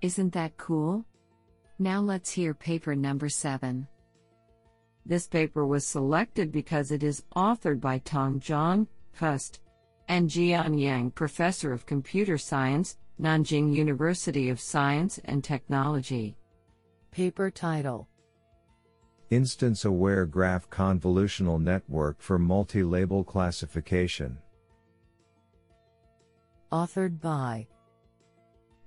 Isn't 0.00 0.32
that 0.34 0.56
cool? 0.56 1.04
Now 1.78 2.00
let's 2.00 2.30
hear 2.30 2.54
paper 2.54 2.94
number 2.94 3.28
7. 3.28 3.88
This 5.06 5.26
paper 5.26 5.66
was 5.66 5.86
selected 5.86 6.52
because 6.52 6.92
it 6.92 7.02
is 7.02 7.24
authored 7.34 7.80
by 7.80 7.98
Tong 7.98 8.38
Zhang, 8.38 8.86
Pust, 9.18 9.60
and 10.08 10.28
Jian 10.28 10.78
Yang, 10.78 11.12
Professor 11.12 11.72
of 11.72 11.86
Computer 11.86 12.38
Science, 12.38 12.98
Nanjing 13.20 13.74
University 13.74 14.48
of 14.50 14.60
Science 14.60 15.18
and 15.24 15.42
Technology. 15.42 16.36
Paper 17.10 17.50
title 17.50 18.08
Instance 19.30 19.84
Aware 19.84 20.26
Graph 20.26 20.68
Convolutional 20.68 21.60
Network 21.60 22.20
for 22.20 22.38
Multi 22.38 22.82
Label 22.82 23.22
Classification. 23.22 24.38
Authored 26.72 27.20
by 27.20 27.66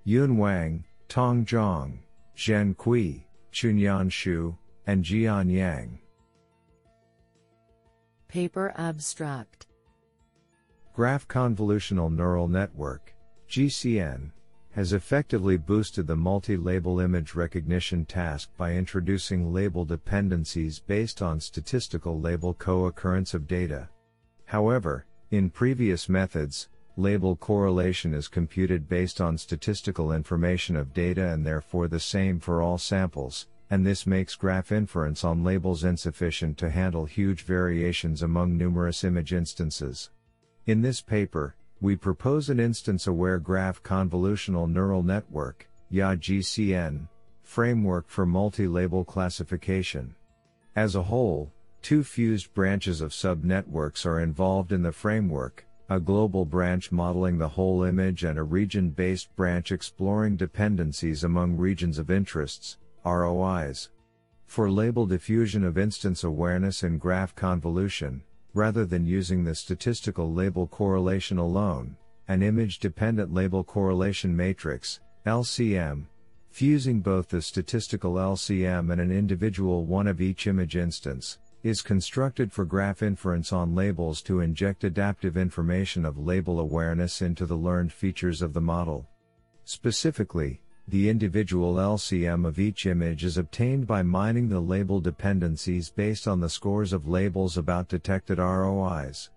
Yun 0.03 0.37
Wang, 0.37 0.83
Tong 1.07 1.45
Zhang, 1.45 1.99
Zhen 2.35 2.75
Cui, 2.75 3.27
Chunyan 3.51 4.09
Xu, 4.09 4.57
and 4.85 5.03
Jian 5.03 5.51
Yang. 5.51 5.99
Paper 8.27 8.73
Abstract 8.77 9.66
Graph 10.97 11.27
Convolutional 11.27 12.11
Neural 12.11 12.47
Network, 12.47 13.13
GCN, 13.47 14.31
has 14.71 14.93
effectively 14.93 15.55
boosted 15.55 16.07
the 16.07 16.15
multi-label 16.15 17.01
image 17.01 17.35
recognition 17.35 18.03
task 18.03 18.49
by 18.57 18.73
introducing 18.73 19.53
label 19.53 19.85
dependencies 19.85 20.79
based 20.79 21.21
on 21.21 21.39
statistical 21.39 22.19
label 22.19 22.55
co-occurrence 22.55 23.35
of 23.35 23.47
data. 23.47 23.87
However, 24.45 25.05
in 25.29 25.51
previous 25.51 26.09
methods, 26.09 26.69
label 26.95 27.35
correlation 27.35 28.15
is 28.15 28.27
computed 28.27 28.89
based 28.89 29.21
on 29.21 29.37
statistical 29.37 30.13
information 30.13 30.75
of 30.75 30.95
data 30.95 31.31
and 31.31 31.45
therefore 31.45 31.87
the 31.87 31.99
same 31.99 32.39
for 32.39 32.63
all 32.63 32.79
samples, 32.79 33.45
and 33.69 33.85
this 33.85 34.07
makes 34.07 34.33
graph 34.33 34.71
inference 34.71 35.23
on 35.23 35.43
labels 35.43 35.83
insufficient 35.83 36.57
to 36.57 36.71
handle 36.71 37.05
huge 37.05 37.43
variations 37.43 38.23
among 38.23 38.57
numerous 38.57 39.03
image 39.03 39.31
instances. 39.31 40.09
In 40.67 40.81
this 40.81 40.99
paper, 40.99 41.55
we 41.79 41.95
propose 41.95 42.49
an 42.49 42.59
instance-aware 42.59 43.39
graph 43.39 43.81
convolutional 43.81 44.69
neural 44.69 45.01
network, 45.01 45.65
YA-GCN, 45.91 47.07
framework 47.41 48.09
for 48.09 48.25
multi-label 48.25 49.05
classification. 49.05 50.13
As 50.75 50.95
a 50.95 51.03
whole, 51.03 51.53
two 51.81 52.03
fused 52.03 52.53
branches 52.53 52.99
of 52.99 53.11
subnetworks 53.11 54.05
are 54.05 54.19
involved 54.19 54.73
in 54.73 54.81
the 54.81 54.91
framework, 54.91 55.65
a 55.89 56.01
global 56.01 56.43
branch 56.43 56.91
modeling 56.91 57.37
the 57.37 57.47
whole 57.47 57.83
image 57.83 58.25
and 58.25 58.37
a 58.37 58.43
region-based 58.43 59.33
branch 59.37 59.71
exploring 59.71 60.35
dependencies 60.35 61.23
among 61.23 61.55
regions 61.55 61.97
of 61.97 62.11
interests, 62.11 62.77
ROIs. 63.05 63.87
For 64.47 64.69
label 64.69 65.05
diffusion 65.05 65.63
of 65.63 65.77
instance 65.77 66.25
awareness 66.25 66.83
and 66.83 66.99
graph 66.99 67.33
convolution, 67.35 68.21
rather 68.57 68.85
than 68.85 69.05
using 69.05 69.43
the 69.43 69.53
statistical 69.53 70.33
label 70.33 70.65
correlation 70.65 71.37
alone, 71.37 71.95
an 72.27 72.41
image 72.41 72.79
dependent 72.79 73.31
label 73.31 73.63
correlation 73.63 74.35
matrix, 74.35 74.99
LCM, 75.27 76.05
fusing 76.49 76.99
both 76.99 77.29
the 77.29 77.39
statistical 77.39 78.15
LCM 78.15 78.91
and 78.91 78.99
an 78.99 79.11
individual 79.11 79.85
one 79.85 80.07
of 80.07 80.19
each 80.19 80.47
image 80.47 80.75
instance, 80.75 81.37
is 81.61 81.83
constructed 81.83 82.51
for 82.51 82.65
graph 82.65 83.03
inference 83.03 83.53
on 83.53 83.75
labels 83.75 84.23
to 84.23 84.39
inject 84.39 84.83
adaptive 84.83 85.37
information 85.37 86.03
of 86.03 86.17
label 86.17 86.59
awareness 86.59 87.21
into 87.21 87.45
the 87.45 87.55
learned 87.55 87.93
features 87.93 88.41
of 88.41 88.53
the 88.53 88.61
model. 88.61 89.07
Specifically, 89.65 90.61
the 90.87 91.09
individual 91.09 91.75
LCM 91.75 92.45
of 92.45 92.59
each 92.59 92.85
image 92.85 93.23
is 93.23 93.37
obtained 93.37 93.85
by 93.87 94.01
mining 94.01 94.49
the 94.49 94.59
label 94.59 94.99
dependencies 94.99 95.89
based 95.89 96.27
on 96.27 96.39
the 96.39 96.49
scores 96.49 96.93
of 96.93 97.07
labels 97.07 97.57
about 97.57 97.89
detected 97.89 98.37
ROIs. 98.37 99.29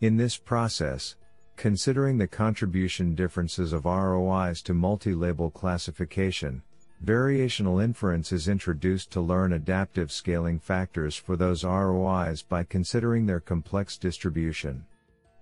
In 0.00 0.16
this 0.16 0.36
process, 0.36 1.16
Considering 1.56 2.18
the 2.18 2.26
contribution 2.26 3.14
differences 3.14 3.72
of 3.72 3.84
ROIs 3.84 4.62
to 4.62 4.74
multi-label 4.74 5.50
classification, 5.50 6.60
variational 7.04 7.82
inference 7.82 8.32
is 8.32 8.48
introduced 8.48 9.12
to 9.12 9.20
learn 9.20 9.52
adaptive 9.52 10.10
scaling 10.10 10.58
factors 10.58 11.14
for 11.14 11.36
those 11.36 11.62
ROIs 11.62 12.42
by 12.42 12.64
considering 12.64 13.26
their 13.26 13.38
complex 13.38 13.96
distribution. 13.96 14.84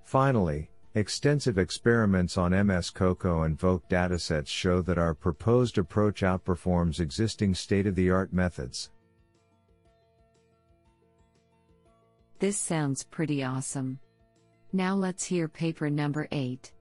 Finally, 0.04 0.68
extensive 0.94 1.58
experiments 1.58 2.36
on 2.36 2.66
MS 2.66 2.90
COCO 2.90 3.42
and 3.42 3.58
VOC 3.58 3.82
datasets 3.88 4.48
show 4.48 4.82
that 4.82 4.98
our 4.98 5.14
proposed 5.14 5.78
approach 5.78 6.22
outperforms 6.22 6.98
existing 6.98 7.54
state-of-the-art 7.54 8.32
methods. 8.32 8.90
This 12.40 12.56
sounds 12.56 13.04
pretty 13.04 13.44
awesome. 13.44 14.00
Now 14.72 14.94
let's 14.94 15.24
hear 15.24 15.46
paper 15.46 15.90
number 15.90 16.26
8. 16.32 16.72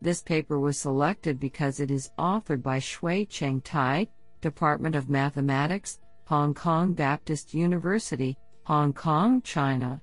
This 0.00 0.22
paper 0.22 0.58
was 0.58 0.78
selected 0.78 1.40
because 1.40 1.80
it 1.80 1.90
is 1.90 2.12
authored 2.18 2.62
by 2.62 2.78
Xue-Cheng 2.78 3.62
Tai, 3.62 4.06
Department 4.40 4.94
of 4.94 5.08
Mathematics, 5.10 5.98
Hong 6.26 6.54
Kong 6.54 6.92
Baptist 6.92 7.52
University, 7.52 8.38
Hong 8.64 8.92
Kong, 8.92 9.42
China. 9.42 10.00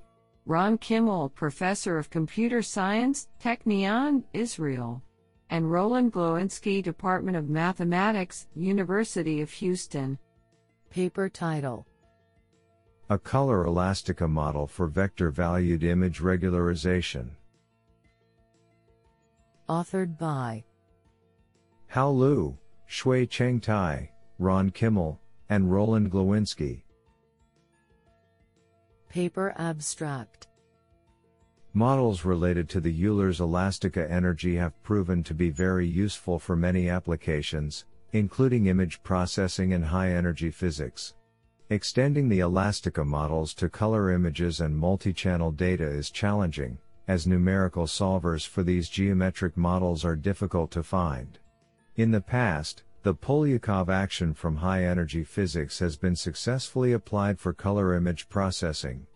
Ron 0.51 0.77
Kimmel, 0.79 1.29
Professor 1.29 1.97
of 1.97 2.09
Computer 2.09 2.61
Science, 2.61 3.29
Technion, 3.41 4.25
Israel. 4.33 5.01
And 5.49 5.71
Roland 5.71 6.11
Glowinski, 6.11 6.83
Department 6.83 7.37
of 7.37 7.49
Mathematics, 7.49 8.47
University 8.53 9.39
of 9.39 9.49
Houston. 9.49 10.19
Paper 10.89 11.29
title 11.29 11.87
a 13.09 13.17
color 13.17 13.65
elastica 13.65 14.27
model 14.27 14.67
for 14.67 14.87
vector-valued 14.87 15.85
image 15.85 16.19
regularization. 16.19 17.29
Authored 19.69 20.17
by 20.17 20.65
Hao 21.87 22.09
Lu, 22.09 22.57
Xue-Cheng 22.89 23.61
Tai, 23.61 24.11
Ron 24.37 24.69
Kimmel, 24.69 25.17
and 25.47 25.71
Roland 25.71 26.11
Glowinski. 26.11 26.83
Paper 29.11 29.53
abstract 29.57 30.47
Models 31.73 32.23
related 32.23 32.69
to 32.69 32.79
the 32.79 33.05
Euler's 33.05 33.41
elastica 33.41 34.09
energy 34.09 34.55
have 34.55 34.81
proven 34.83 35.21
to 35.23 35.33
be 35.33 35.49
very 35.49 35.85
useful 35.85 36.39
for 36.39 36.55
many 36.55 36.87
applications, 36.87 37.83
including 38.13 38.67
image 38.67 39.03
processing 39.03 39.73
and 39.73 39.83
high 39.83 40.11
energy 40.11 40.49
physics. 40.49 41.15
Extending 41.69 42.29
the 42.29 42.39
Elastica 42.39 43.03
models 43.03 43.53
to 43.55 43.67
color 43.67 44.11
images 44.11 44.61
and 44.61 44.77
multi-channel 44.77 45.51
data 45.51 45.85
is 45.85 46.09
challenging, 46.09 46.77
as 47.09 47.27
numerical 47.27 47.87
solvers 47.87 48.47
for 48.47 48.63
these 48.63 48.87
geometric 48.87 49.57
models 49.57 50.05
are 50.05 50.15
difficult 50.15 50.71
to 50.71 50.83
find. 50.83 51.37
In 51.97 52.11
the 52.11 52.21
past, 52.21 52.83
the 53.03 53.15
Polyakov 53.15 53.89
action 53.89 54.33
from 54.33 54.57
high-energy 54.57 55.23
physics 55.23 55.79
has 55.79 55.97
been 55.97 56.15
successfully 56.15 56.93
applied 56.93 57.39
for 57.39 57.53
color 57.53 57.95
image 57.95 58.29
processing. 58.29 59.07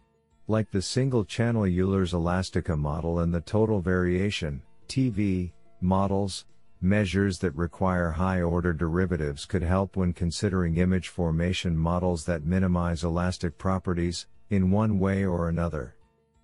Like 0.47 0.71
the 0.71 0.81
single-channel 0.81 1.65
Euler's 1.65 2.13
Elastica 2.13 2.75
model 2.75 3.19
and 3.19 3.33
the 3.33 3.41
total 3.41 3.81
variation, 3.81 4.61
TV, 4.87 5.51
models, 5.81 6.45
Measures 6.81 7.39
that 7.39 7.55
require 7.55 8.11
high 8.11 8.41
order 8.43 8.71
derivatives 8.71 9.45
could 9.45 9.63
help 9.63 9.95
when 9.95 10.13
considering 10.13 10.75
image 10.77 11.07
formation 11.07 11.75
models 11.75 12.25
that 12.25 12.45
minimize 12.45 13.03
elastic 13.03 13.57
properties, 13.57 14.27
in 14.51 14.69
one 14.69 14.99
way 14.99 15.25
or 15.25 15.49
another. 15.49 15.95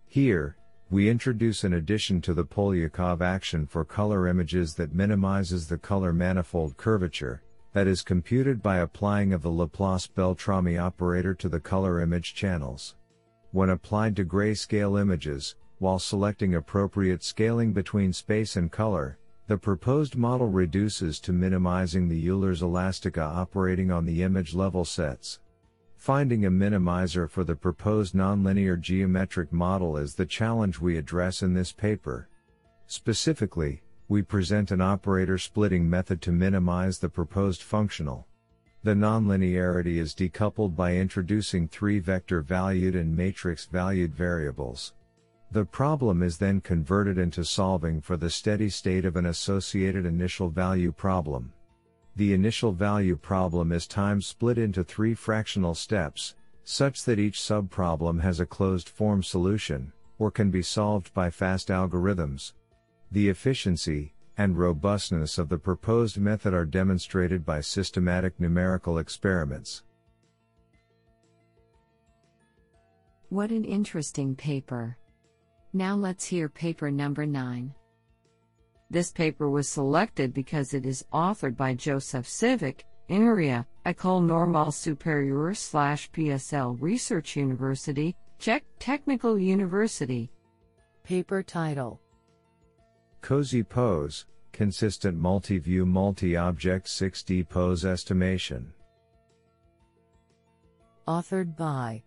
Here, 0.08 0.56
we 0.92 1.10
introduce 1.10 1.64
an 1.64 1.72
addition 1.76 2.20
to 2.20 2.34
the 2.34 2.44
Polyakov 2.44 3.22
action 3.22 3.66
for 3.66 3.86
color 3.86 4.28
images 4.28 4.76
that 4.76 4.94
minimizes 4.94 5.66
the 5.66 5.78
color 5.78 6.12
manifold 6.12 6.76
curvature, 6.76 7.42
that 7.72 7.88
is 7.88 8.02
computed 8.02 8.62
by 8.62 8.80
applying 8.80 9.32
of 9.32 9.42
the 9.42 9.50
Laplace-Beltrami 9.50 10.78
operator 10.78 11.34
to 11.34 11.48
the 11.48 11.62
color 11.62 12.02
image 12.02 12.36
channels. 12.36 12.96
When 13.52 13.70
applied 13.70 14.18
to 14.18 14.26
grayscale 14.26 15.00
images, 15.00 15.56
while 15.80 15.98
selecting 15.98 16.56
appropriate 16.56 17.24
scaling 17.24 17.72
between 17.72 18.12
space 18.12 18.58
and 18.58 18.70
color, 18.70 19.18
the 19.48 19.58
proposed 19.58 20.18
model 20.18 20.50
reduces 20.50 21.22
to 21.22 21.32
minimizing 21.32 22.10
the 22.10 22.30
Euler's 22.30 22.62
elastica 22.62 23.22
operating 23.22 23.92
on 23.92 24.06
the 24.06 24.24
image 24.24 24.54
level 24.54 24.84
sets. 24.84 25.40
Finding 26.02 26.46
a 26.46 26.50
minimizer 26.50 27.30
for 27.30 27.44
the 27.44 27.56
proposed 27.56 28.16
nonlinear 28.16 28.82
geometric 28.82 29.54
model 29.54 29.98
is 29.98 30.16
the 30.16 30.26
challenge 30.26 30.80
we 30.80 30.98
address 30.98 31.44
in 31.44 31.54
this 31.54 31.72
paper. 31.72 32.28
Specifically, 32.88 33.84
we 34.08 34.24
present 34.24 34.72
an 34.72 34.82
operator 34.82 35.38
splitting 35.38 35.88
method 35.88 36.20
to 36.24 36.32
minimize 36.32 36.98
the 36.98 37.08
proposed 37.08 37.62
functional. 37.62 38.26
The 38.82 38.96
nonlinearity 38.96 39.98
is 39.98 40.16
decoupled 40.16 40.76
by 40.76 40.96
introducing 40.96 41.68
three 41.68 42.00
vector 42.00 42.42
valued 42.42 42.96
and 42.96 43.16
matrix 43.16 43.68
valued 43.68 44.16
variables. 44.16 44.94
The 45.52 45.66
problem 45.66 46.24
is 46.24 46.40
then 46.40 46.62
converted 46.62 47.20
into 47.20 47.46
solving 47.46 48.02
for 48.02 48.18
the 48.18 48.32
steady 48.32 48.72
state 48.72 49.06
of 49.06 49.18
an 49.18 49.28
associated 49.28 50.08
initial 50.08 50.50
value 50.50 50.94
problem. 50.94 51.54
The 52.16 52.34
initial 52.34 52.72
value 52.72 53.16
problem 53.16 53.72
is 53.72 53.88
time 53.88 54.22
split 54.22 54.58
into 54.58 54.84
three 54.84 55.14
fractional 55.14 55.76
steps, 55.76 56.36
such 56.64 57.04
that 57.06 57.20
each 57.20 57.40
subproblem 57.40 58.22
has 58.22 58.40
a 58.40 58.46
closed 58.46 58.90
form 58.90 59.24
solution, 59.24 59.94
or 60.20 60.30
can 60.30 60.52
be 60.52 60.62
solved 60.62 61.14
by 61.14 61.30
fast 61.30 61.70
algorithms. 61.70 62.54
The 63.12 63.30
efficiency 63.30 64.14
and 64.38 64.58
robustness 64.58 65.38
of 65.38 65.50
the 65.50 65.58
proposed 65.58 66.18
method 66.18 66.54
are 66.54 66.66
demonstrated 66.66 67.46
by 67.46 67.62
systematic 67.62 68.40
numerical 68.40 68.98
experiments. 68.98 69.84
What 73.30 73.52
an 73.52 73.64
interesting 73.64 74.36
paper! 74.36 74.98
Now 75.74 75.96
let's 75.96 76.26
hear 76.26 76.50
paper 76.50 76.92
number 76.92 77.26
9. 77.26 77.74
This 78.92 79.10
paper 79.10 79.50
was 79.50 79.70
selected 79.70 80.34
because 80.34 80.74
it 80.74 80.86
is 80.86 81.06
authored 81.14 81.56
by 81.56 81.74
Josef 81.74 82.28
Sivic, 82.28 82.82
INRIA, 83.08 83.66
École 83.86 84.22
Normale 84.22 84.66
Supérieure 84.66 85.56
slash 85.56 86.12
PSL 86.12 86.76
Research 86.82 87.38
University, 87.38 88.14
Czech 88.38 88.66
Technical 88.80 89.40
University. 89.40 90.30
Paper 91.06 91.42
title 91.42 92.02
COSY 93.22 93.64
Pose, 93.64 94.26
Consistent 94.52 95.18
Multi-View 95.18 95.86
Multi-Object 95.86 96.86
6D 96.86 97.48
Pose 97.48 97.86
Estimation. 97.86 98.74
Authored 101.08 101.56
by 101.56 102.04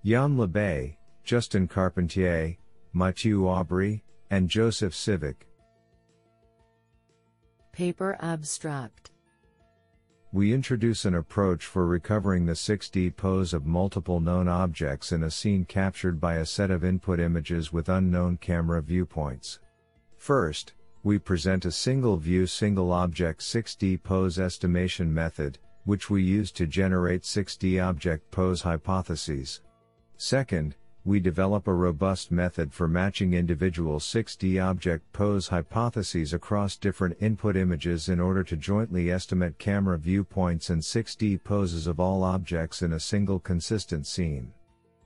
Yann 0.00 0.38
Labbé, 0.38 0.96
Justin 1.24 1.68
Carpentier, 1.68 2.56
Mathieu 2.94 3.42
Aubry, 3.42 4.00
and 4.30 4.48
Josef 4.48 4.94
Sivic. 4.94 5.47
Paper 7.78 8.16
Abstract 8.18 9.12
We 10.32 10.52
introduce 10.52 11.04
an 11.04 11.14
approach 11.14 11.64
for 11.64 11.86
recovering 11.86 12.44
the 12.44 12.54
6D 12.54 13.14
pose 13.14 13.54
of 13.54 13.66
multiple 13.66 14.18
known 14.18 14.48
objects 14.48 15.12
in 15.12 15.22
a 15.22 15.30
scene 15.30 15.64
captured 15.64 16.20
by 16.20 16.38
a 16.38 16.44
set 16.44 16.72
of 16.72 16.82
input 16.82 17.20
images 17.20 17.72
with 17.72 17.88
unknown 17.88 18.36
camera 18.38 18.82
viewpoints. 18.82 19.60
First, 20.16 20.72
we 21.04 21.20
present 21.20 21.66
a 21.66 21.70
single 21.70 22.16
view 22.16 22.48
single 22.48 22.90
object 22.90 23.42
6D 23.42 24.02
pose 24.02 24.40
estimation 24.40 25.14
method, 25.14 25.60
which 25.84 26.10
we 26.10 26.20
use 26.20 26.50
to 26.50 26.66
generate 26.66 27.22
6D 27.22 27.80
object 27.80 28.28
pose 28.32 28.60
hypotheses. 28.60 29.60
Second, 30.16 30.74
we 31.08 31.18
develop 31.18 31.66
a 31.66 31.72
robust 31.72 32.30
method 32.30 32.70
for 32.70 32.86
matching 32.86 33.32
individual 33.32 33.98
6D 33.98 34.62
object 34.62 35.10
pose 35.14 35.48
hypotheses 35.48 36.34
across 36.34 36.76
different 36.76 37.16
input 37.18 37.56
images 37.56 38.10
in 38.10 38.20
order 38.20 38.44
to 38.44 38.58
jointly 38.58 39.10
estimate 39.10 39.56
camera 39.56 39.96
viewpoints 39.96 40.68
and 40.68 40.82
6D 40.82 41.42
poses 41.42 41.86
of 41.86 41.98
all 41.98 42.22
objects 42.22 42.82
in 42.82 42.92
a 42.92 43.00
single 43.00 43.40
consistent 43.40 44.06
scene. 44.06 44.52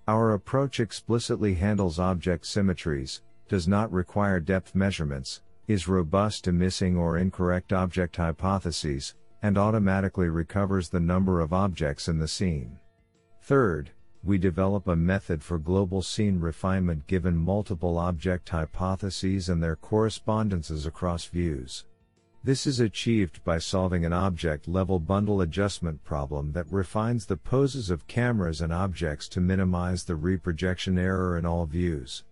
Our 0.08 0.32
approach 0.32 0.80
explicitly 0.80 1.54
handles 1.54 2.00
object 2.00 2.46
symmetries, 2.46 3.22
does 3.48 3.68
not 3.68 3.92
require 3.92 4.40
depth 4.40 4.74
measurements, 4.74 5.42
is 5.68 5.86
robust 5.86 6.42
to 6.44 6.52
missing 6.52 6.96
or 6.96 7.16
incorrect 7.16 7.72
object 7.72 8.16
hypotheses, 8.16 9.14
and 9.42 9.56
automatically 9.56 10.28
recovers 10.28 10.88
the 10.88 10.98
number 10.98 11.38
of 11.38 11.52
objects 11.52 12.08
in 12.08 12.18
the 12.18 12.26
scene. 12.26 12.80
Third, 13.42 13.92
we 14.24 14.38
develop 14.38 14.86
a 14.86 14.94
method 14.94 15.42
for 15.42 15.58
global 15.58 16.00
scene 16.00 16.38
refinement 16.38 17.06
given 17.06 17.36
multiple 17.36 17.98
object 17.98 18.48
hypotheses 18.48 19.48
and 19.48 19.62
their 19.62 19.76
correspondences 19.76 20.86
across 20.86 21.24
views. 21.24 21.84
This 22.44 22.66
is 22.66 22.80
achieved 22.80 23.44
by 23.44 23.58
solving 23.58 24.04
an 24.04 24.12
object 24.12 24.66
level 24.66 24.98
bundle 24.98 25.40
adjustment 25.40 26.02
problem 26.02 26.52
that 26.52 26.72
refines 26.72 27.26
the 27.26 27.36
poses 27.36 27.88
of 27.88 28.06
cameras 28.08 28.60
and 28.60 28.72
objects 28.72 29.28
to 29.28 29.40
minimize 29.40 30.04
the 30.04 30.16
reprojection 30.16 30.98
error 30.98 31.38
in 31.38 31.46
all 31.46 31.66
views. 31.66 32.24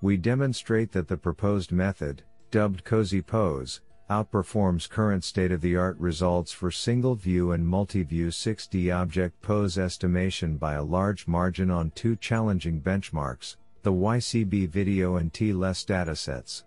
We 0.00 0.16
demonstrate 0.16 0.90
that 0.92 1.06
the 1.06 1.16
proposed 1.16 1.70
method, 1.70 2.24
dubbed 2.50 2.84
CosyPose, 2.84 3.80
outperforms 4.10 4.88
current 4.88 5.24
state-of-the-art 5.24 5.98
results 5.98 6.52
for 6.52 6.70
single-view 6.70 7.52
and 7.52 7.66
multi-view 7.66 8.28
6D 8.28 8.94
object 8.94 9.40
pose 9.42 9.78
estimation 9.78 10.56
by 10.56 10.74
a 10.74 10.82
large 10.82 11.26
margin 11.26 11.70
on 11.70 11.90
two 11.92 12.16
challenging 12.16 12.80
benchmarks, 12.80 13.56
the 13.82 13.92
YCB 13.92 14.68
video 14.68 15.16
and 15.16 15.32
T-LESS 15.32 15.84
datasets. 15.84 16.64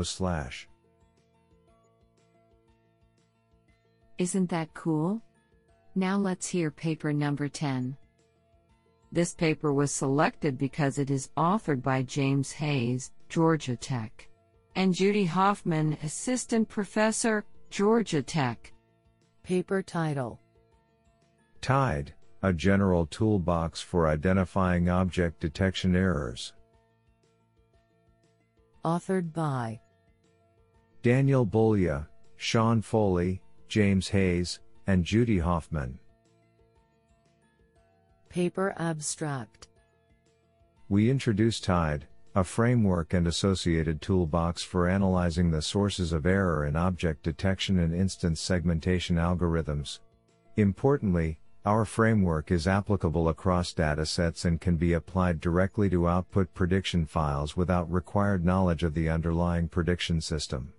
slash. 0.05 0.69
Isn't 4.17 4.49
that 4.49 4.73
cool? 4.73 5.21
Now 5.95 6.17
let's 6.17 6.47
hear 6.47 6.71
paper 6.71 7.13
number 7.13 7.47
10. 7.47 7.97
This 9.11 9.33
paper 9.33 9.73
was 9.73 9.91
selected 9.91 10.57
because 10.57 10.97
it 10.97 11.11
is 11.11 11.29
authored 11.37 11.81
by 11.83 12.01
James 12.03 12.51
Hays, 12.51 13.11
Georgia 13.29 13.75
Tech 13.75 14.29
and 14.75 14.93
Judy 14.93 15.25
Hoffman, 15.25 15.97
Assistant 16.03 16.67
Professor, 16.67 17.45
Georgia 17.69 18.21
Tech. 18.21 18.71
Paper 19.43 19.81
title 19.81 20.39
TIDE, 21.61 22.13
a 22.41 22.53
general 22.53 23.05
toolbox 23.05 23.81
for 23.81 24.07
identifying 24.07 24.89
object 24.89 25.39
detection 25.41 25.95
errors. 25.95 26.53
Authored 28.85 29.33
by 29.33 29.79
Daniel 31.01 31.45
Bolya, 31.45 32.07
Sean 32.37 32.81
Foley, 32.81 33.41
James 33.67 34.09
Hays, 34.09 34.59
and 34.87 35.03
Judy 35.03 35.39
Hoffman. 35.39 35.99
Paper 38.29 38.73
abstract 38.77 39.67
We 40.89 41.09
introduce 41.09 41.59
TIDE, 41.59 42.07
a 42.35 42.43
framework 42.43 43.13
and 43.13 43.27
associated 43.27 44.01
toolbox 44.01 44.63
for 44.63 44.87
analyzing 44.87 45.51
the 45.51 45.61
sources 45.61 46.11
of 46.11 46.25
error 46.25 46.65
in 46.65 46.75
object 46.75 47.23
detection 47.23 47.79
and 47.79 47.93
instance 47.93 48.41
segmentation 48.41 49.17
algorithms. 49.17 49.99
Importantly, 50.57 51.39
our 51.65 51.85
framework 51.85 52.51
is 52.51 52.67
applicable 52.67 53.29
across 53.29 53.73
datasets 53.73 54.43
and 54.43 54.59
can 54.59 54.75
be 54.75 54.93
applied 54.93 55.39
directly 55.39 55.89
to 55.91 56.09
output 56.09 56.53
prediction 56.53 57.05
files 57.05 57.55
without 57.55 57.91
required 57.91 58.43
knowledge 58.43 58.83
of 58.83 58.93
the 58.93 59.09
underlying 59.09 59.69
prediction 59.69 60.19
system. 60.19 60.73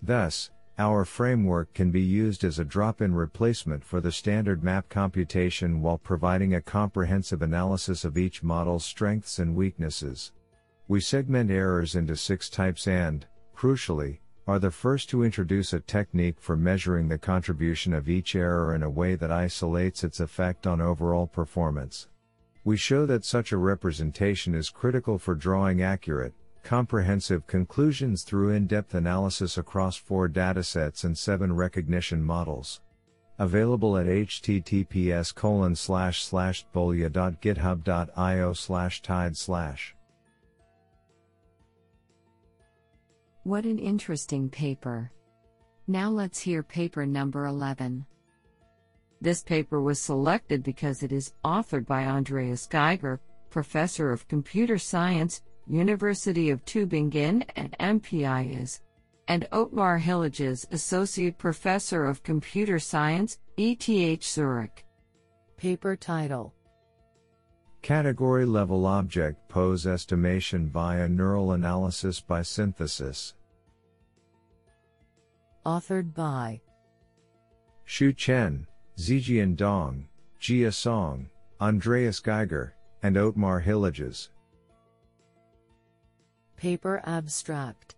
Thus, 0.00 0.50
our 0.78 1.04
framework 1.04 1.74
can 1.74 1.90
be 1.90 2.00
used 2.00 2.44
as 2.44 2.58
a 2.58 2.64
drop-in 2.64 3.14
replacement 3.14 3.84
for 3.84 4.00
the 4.00 4.10
standard 4.10 4.64
map 4.64 4.88
computation 4.88 5.82
while 5.82 5.98
providing 5.98 6.54
a 6.54 6.62
comprehensive 6.62 7.42
analysis 7.42 8.04
of 8.04 8.16
each 8.16 8.42
model's 8.42 8.84
strengths 8.84 9.38
and 9.38 9.54
weaknesses. 9.54 10.32
We 10.88 11.00
segment 11.00 11.50
errors 11.50 11.94
into 11.94 12.16
six 12.16 12.48
types 12.48 12.88
and, 12.88 13.26
crucially, 13.54 14.18
are 14.46 14.58
the 14.58 14.70
first 14.70 15.08
to 15.10 15.22
introduce 15.22 15.72
a 15.72 15.80
technique 15.80 16.40
for 16.40 16.56
measuring 16.56 17.08
the 17.08 17.18
contribution 17.18 17.92
of 17.92 18.08
each 18.08 18.34
error 18.34 18.74
in 18.74 18.82
a 18.82 18.90
way 18.90 19.14
that 19.14 19.30
isolates 19.30 20.02
its 20.02 20.20
effect 20.20 20.66
on 20.66 20.80
overall 20.80 21.26
performance. 21.26 22.08
We 22.64 22.76
show 22.76 23.06
that 23.06 23.24
such 23.24 23.52
a 23.52 23.56
representation 23.56 24.54
is 24.54 24.70
critical 24.70 25.18
for 25.18 25.34
drawing 25.34 25.82
accurate, 25.82 26.32
comprehensive 26.62 27.46
conclusions 27.46 28.22
through 28.22 28.50
in-depth 28.50 28.94
analysis 28.94 29.58
across 29.58 29.96
four 29.96 30.28
datasets 30.28 31.04
and 31.04 31.16
seven 31.16 31.52
recognition 31.54 32.22
models. 32.22 32.80
Available 33.38 33.96
at 33.96 34.06
https 34.06 35.34
colon 35.34 35.74
slash 35.74 36.22
slash 36.22 36.64
bolia.github.io 36.74 38.52
slash 38.52 39.02
tide 39.02 39.36
slash. 39.36 39.94
What 43.44 43.64
an 43.64 43.78
interesting 43.78 44.48
paper. 44.48 45.10
Now 45.88 46.10
let's 46.10 46.38
hear 46.38 46.62
paper 46.62 47.04
number 47.04 47.46
11. 47.46 48.06
This 49.20 49.42
paper 49.42 49.80
was 49.80 50.00
selected 50.00 50.62
because 50.62 51.02
it 51.02 51.10
is 51.10 51.32
authored 51.44 51.86
by 51.86 52.06
Andreas 52.06 52.66
Geiger, 52.66 53.20
Professor 53.50 54.12
of 54.12 54.28
Computer 54.28 54.78
Science, 54.78 55.42
University 55.66 56.50
of 56.50 56.64
Tübingen 56.64 57.44
and 57.56 57.76
MPI 57.78 58.62
is, 58.62 58.80
and 59.28 59.46
Otmar 59.52 60.00
Hilliges, 60.00 60.70
Associate 60.72 61.36
Professor 61.36 62.04
of 62.04 62.22
Computer 62.22 62.78
Science, 62.78 63.38
ETH 63.56 64.22
Zurich. 64.24 64.84
Paper 65.56 65.94
title 65.94 66.52
Category 67.82 68.44
level 68.44 68.86
object 68.86 69.48
pose 69.48 69.86
estimation 69.86 70.68
via 70.68 71.08
neural 71.08 71.52
analysis 71.52 72.20
by 72.20 72.42
synthesis. 72.42 73.34
Authored 75.64 76.12
by 76.14 76.60
Xu 77.86 78.16
Chen, 78.16 78.66
Zijian 78.98 79.56
Dong, 79.56 80.08
Jia 80.40 80.72
Song, 80.72 81.28
Andreas 81.60 82.20
Geiger, 82.20 82.74
and 83.02 83.16
Otmar 83.16 83.62
Hilliges. 83.62 84.28
Paper 86.62 87.02
abstract 87.06 87.96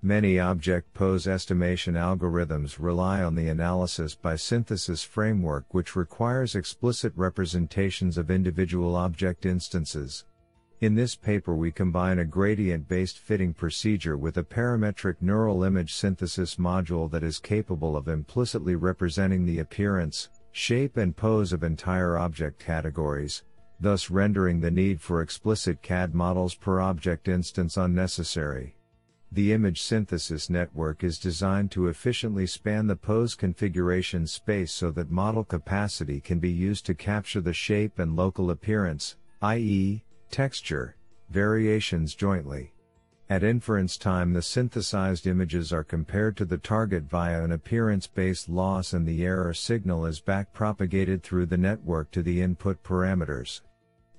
Many 0.00 0.38
object 0.38 0.94
pose 0.94 1.26
estimation 1.26 1.92
algorithms 1.92 2.78
rely 2.80 3.22
on 3.22 3.34
the 3.34 3.48
analysis 3.48 4.14
by 4.14 4.34
synthesis 4.36 5.02
framework 5.02 5.66
which 5.74 5.94
requires 5.94 6.54
explicit 6.54 7.12
representations 7.16 8.16
of 8.16 8.30
individual 8.30 8.96
object 8.96 9.44
instances. 9.44 10.24
In 10.80 10.94
this 10.94 11.14
paper 11.14 11.54
we 11.54 11.70
combine 11.70 12.20
a 12.20 12.24
gradient-based 12.24 13.18
fitting 13.18 13.52
procedure 13.52 14.16
with 14.16 14.38
a 14.38 14.42
parametric 14.42 15.16
neural 15.20 15.64
image 15.64 15.92
synthesis 15.92 16.56
module 16.56 17.10
that 17.10 17.22
is 17.22 17.38
capable 17.38 17.94
of 17.94 18.08
implicitly 18.08 18.74
representing 18.74 19.44
the 19.44 19.58
appearance, 19.58 20.30
shape 20.52 20.96
and 20.96 21.14
pose 21.14 21.52
of 21.52 21.62
entire 21.62 22.16
object 22.16 22.58
categories, 22.58 23.42
thus 23.84 24.08
rendering 24.08 24.60
the 24.60 24.70
need 24.70 24.98
for 24.98 25.20
explicit 25.20 25.82
CAD 25.82 26.14
models 26.14 26.54
per 26.54 26.80
object 26.80 27.28
instance 27.28 27.76
unnecessary. 27.76 28.74
The 29.30 29.52
image 29.52 29.82
synthesis 29.82 30.48
network 30.48 31.04
is 31.04 31.18
designed 31.18 31.70
to 31.72 31.88
efficiently 31.88 32.46
span 32.46 32.86
the 32.86 32.96
pose 32.96 33.34
configuration 33.34 34.26
space 34.26 34.72
so 34.72 34.90
that 34.92 35.10
model 35.10 35.44
capacity 35.44 36.20
can 36.20 36.38
be 36.38 36.50
used 36.50 36.86
to 36.86 36.94
capture 36.94 37.42
the 37.42 37.52
shape 37.52 37.98
and 37.98 38.16
local 38.16 38.50
appearance, 38.50 39.16
i.e., 39.42 40.02
texture, 40.30 40.96
variations 41.28 42.14
jointly. 42.14 42.72
At 43.28 43.42
inference 43.42 43.98
time 43.98 44.32
the 44.32 44.40
synthesized 44.40 45.26
images 45.26 45.72
are 45.74 45.84
compared 45.84 46.38
to 46.38 46.46
the 46.46 46.58
target 46.58 47.04
via 47.04 47.42
an 47.42 47.52
appearance-based 47.52 48.48
loss 48.48 48.94
and 48.94 49.06
the 49.06 49.26
error 49.26 49.52
signal 49.52 50.06
is 50.06 50.22
backpropagated 50.22 51.22
through 51.22 51.46
the 51.46 51.58
network 51.58 52.10
to 52.12 52.22
the 52.22 52.40
input 52.40 52.82
parameters. 52.82 53.60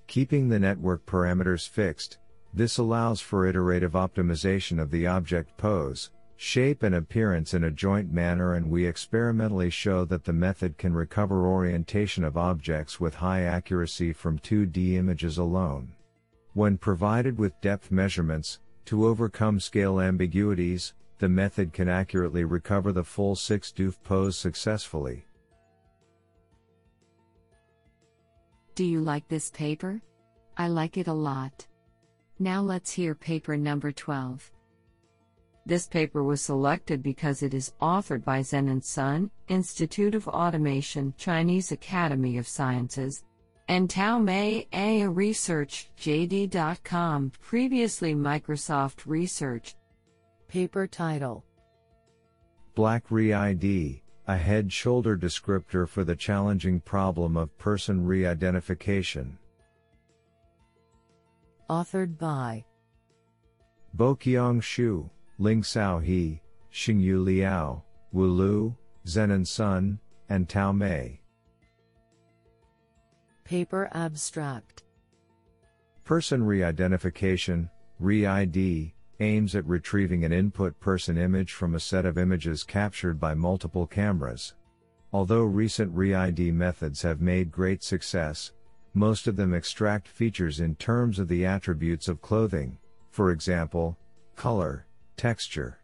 Keeping 0.08 0.50
the 0.50 0.60
network 0.60 1.06
parameters 1.06 1.68
fixed, 1.68 2.20
this 2.54 2.78
allows 2.78 3.20
for 3.20 3.46
iterative 3.46 3.94
optimization 3.94 4.80
of 4.80 4.92
the 4.92 5.08
object 5.08 5.58
pose, 5.58 6.12
shape 6.38 6.84
and 6.84 6.96
appearance 6.96 7.54
in 7.54 7.64
a 7.64 7.72
joint 7.72 8.12
manner 8.12 8.54
and 8.54 8.70
we 8.70 8.86
experimentally 8.86 9.70
show 9.70 10.06
that 10.06 10.24
the 10.24 10.34
method 10.34 10.78
can 10.78 10.94
recover 10.94 11.48
orientation 11.48 12.24
of 12.24 12.38
objects 12.38 13.00
with 13.00 13.16
high 13.16 13.42
accuracy 13.42 14.14
from 14.14 14.40
2D 14.40 14.94
images 14.94 15.38
alone. 15.38 15.94
When 16.54 16.78
provided 16.78 17.38
with 17.38 17.60
depth 17.62 17.92
measurements, 17.92 18.60
to 18.86 19.08
overcome 19.08 19.60
scale 19.60 20.00
ambiguities, 20.00 20.94
the 21.18 21.30
method 21.30 21.74
can 21.74 21.90
accurately 21.90 22.44
recover 22.44 22.92
the 22.92 23.04
full 23.04 23.36
6 23.36 23.72
DoF 23.72 24.02
pose 24.04 24.38
successfully. 24.38 25.26
Do 28.76 28.84
you 28.84 29.00
like 29.00 29.26
this 29.30 29.50
paper? 29.52 30.02
I 30.58 30.68
like 30.68 30.98
it 30.98 31.08
a 31.08 31.14
lot. 31.14 31.66
Now 32.40 32.62
let's 32.62 32.92
hear 32.92 33.16
paper 33.16 33.56
number 33.56 33.94
12. 33.94 34.52
This 35.66 35.88
paper 35.88 36.24
was 36.24 36.42
selected 36.42 37.02
because 37.02 37.42
it 37.42 37.54
is 37.54 37.74
authored 37.82 38.26
by 38.26 38.42
Zhenan 38.42 38.84
Sun, 38.84 39.32
Institute 39.48 40.14
of 40.14 40.28
Automation, 40.28 41.14
Chinese 41.18 41.72
Academy 41.72 42.38
of 42.38 42.50
Sciences, 42.50 43.24
and 43.70 43.90
Tao 43.90 44.20
Mei 44.20 44.68
A 44.74 45.08
Research, 45.08 45.90
JD.com, 45.98 47.32
previously 47.42 48.14
Microsoft 48.14 49.06
Research. 49.06 49.76
Paper 50.50 50.86
title 50.86 51.46
Black 52.76 53.10
Re-ID, 53.10 54.04
a 54.28 54.36
head-shoulder 54.36 55.16
descriptor 55.16 55.88
for 55.88 56.04
the 56.04 56.16
challenging 56.16 56.80
problem 56.80 57.38
of 57.38 57.56
person 57.58 58.04
re-identification. 58.04 59.38
Authored 61.70 62.18
by 62.18 62.66
Boqiang 63.96 64.62
Xu, 64.62 65.10
Lingxiao 65.40 66.04
He, 66.04 66.42
Xingyu 66.74 67.24
Liao, 67.24 67.84
Wu 68.12 68.26
Lu, 68.26 68.76
Zhenan 69.06 69.46
Sun, 69.46 70.00
and 70.30 70.50
Tao 70.50 70.72
Mei. 70.72 71.22
Paper 73.44 73.90
Abstract 73.94 74.84
Person 76.04 76.44
re-identification, 76.44 77.70
RE-ID, 78.00 78.95
aims 79.20 79.56
at 79.56 79.66
retrieving 79.66 80.24
an 80.24 80.32
input 80.32 80.80
person 80.80 81.18
image 81.18 81.54
from 81.54 81.76
a 81.76 81.80
set 81.80 82.06
of 82.06 82.18
images 82.18 82.64
captured 82.64 83.20
by 83.20 83.34
multiple 83.34 83.88
cameras. 83.88 84.54
Although 85.14 85.44
recent 85.44 85.94
RE-ID 85.96 86.52
methods 86.52 87.02
have 87.04 87.22
made 87.22 87.52
great 87.52 87.84
success, 87.84 88.52
most 88.94 89.28
of 89.28 89.36
them 89.36 89.54
extract 89.54 90.08
features 90.08 90.60
in 90.60 90.76
terms 90.76 91.20
of 91.20 91.28
the 91.28 91.46
attributes 91.46 92.08
of 92.08 92.22
clothing, 92.22 92.78
for 93.12 93.32
example, 93.32 93.98
color, 94.36 94.86
texture. 95.18 95.80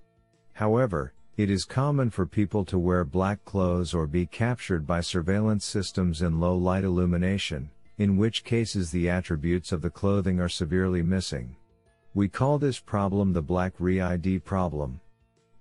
However, 0.54 1.14
it 1.38 1.50
is 1.50 1.64
common 1.64 2.10
for 2.10 2.26
people 2.26 2.66
to 2.66 2.78
wear 2.78 3.06
black 3.06 3.44
clothes 3.46 3.94
or 3.94 4.06
be 4.06 4.26
captured 4.26 4.86
by 4.86 5.02
surveillance 5.02 5.66
systems 5.66 6.22
in 6.22 6.40
low 6.40 6.56
light 6.56 6.84
illumination, 6.84 7.70
in 7.98 8.18
which 8.18 8.44
cases 8.44 8.92
the 8.92 9.10
attributes 9.10 9.72
of 9.72 9.82
the 9.82 9.90
clothing 9.90 10.40
are 10.40 10.50
severely 10.50 11.02
missing. 11.02 11.56
We 12.14 12.28
call 12.28 12.60
this 12.60 12.78
problem 12.78 13.32
the 13.32 13.42
Black 13.42 13.74
RE-ID 13.80 14.40
problem. 14.40 15.00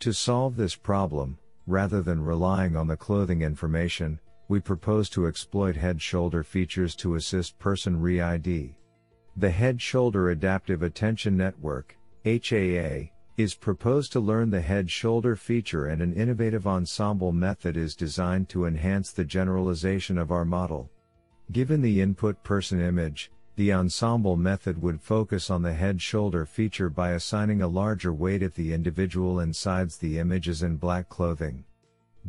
To 0.00 0.12
solve 0.12 0.56
this 0.56 0.74
problem, 0.74 1.38
rather 1.68 2.02
than 2.02 2.24
relying 2.24 2.74
on 2.74 2.88
the 2.88 2.96
clothing 2.96 3.42
information, 3.42 4.18
we 4.48 4.58
propose 4.58 5.08
to 5.10 5.28
exploit 5.28 5.76
head-shoulder 5.76 6.42
features 6.42 6.96
to 6.96 7.14
assist 7.14 7.56
person 7.60 8.00
RE-ID. 8.00 8.74
The 9.36 9.50
Head-Shoulder 9.50 10.30
Adaptive 10.30 10.82
Attention 10.82 11.36
Network, 11.36 11.96
HAA, 12.24 13.10
is 13.36 13.54
proposed 13.54 14.10
to 14.12 14.20
learn 14.20 14.50
the 14.50 14.60
head-shoulder 14.60 15.36
feature 15.36 15.86
and 15.86 16.02
an 16.02 16.12
innovative 16.14 16.66
ensemble 16.66 17.30
method 17.30 17.76
is 17.76 17.94
designed 17.94 18.48
to 18.48 18.66
enhance 18.66 19.12
the 19.12 19.24
generalization 19.24 20.18
of 20.18 20.32
our 20.32 20.44
model. 20.44 20.90
Given 21.52 21.80
the 21.80 22.00
input 22.00 22.42
person 22.42 22.80
image, 22.80 23.30
the 23.60 23.72
ensemble 23.74 24.36
method 24.36 24.80
would 24.80 25.02
focus 25.02 25.50
on 25.50 25.60
the 25.60 25.74
head-shoulder 25.74 26.46
feature 26.46 26.88
by 26.88 27.10
assigning 27.10 27.60
a 27.60 27.68
larger 27.68 28.10
weight 28.10 28.42
if 28.42 28.54
the 28.54 28.72
individual 28.72 29.40
inside 29.40 29.90
the 30.00 30.18
image 30.18 30.48
is 30.48 30.62
in 30.62 30.78
black 30.78 31.10
clothing. 31.10 31.62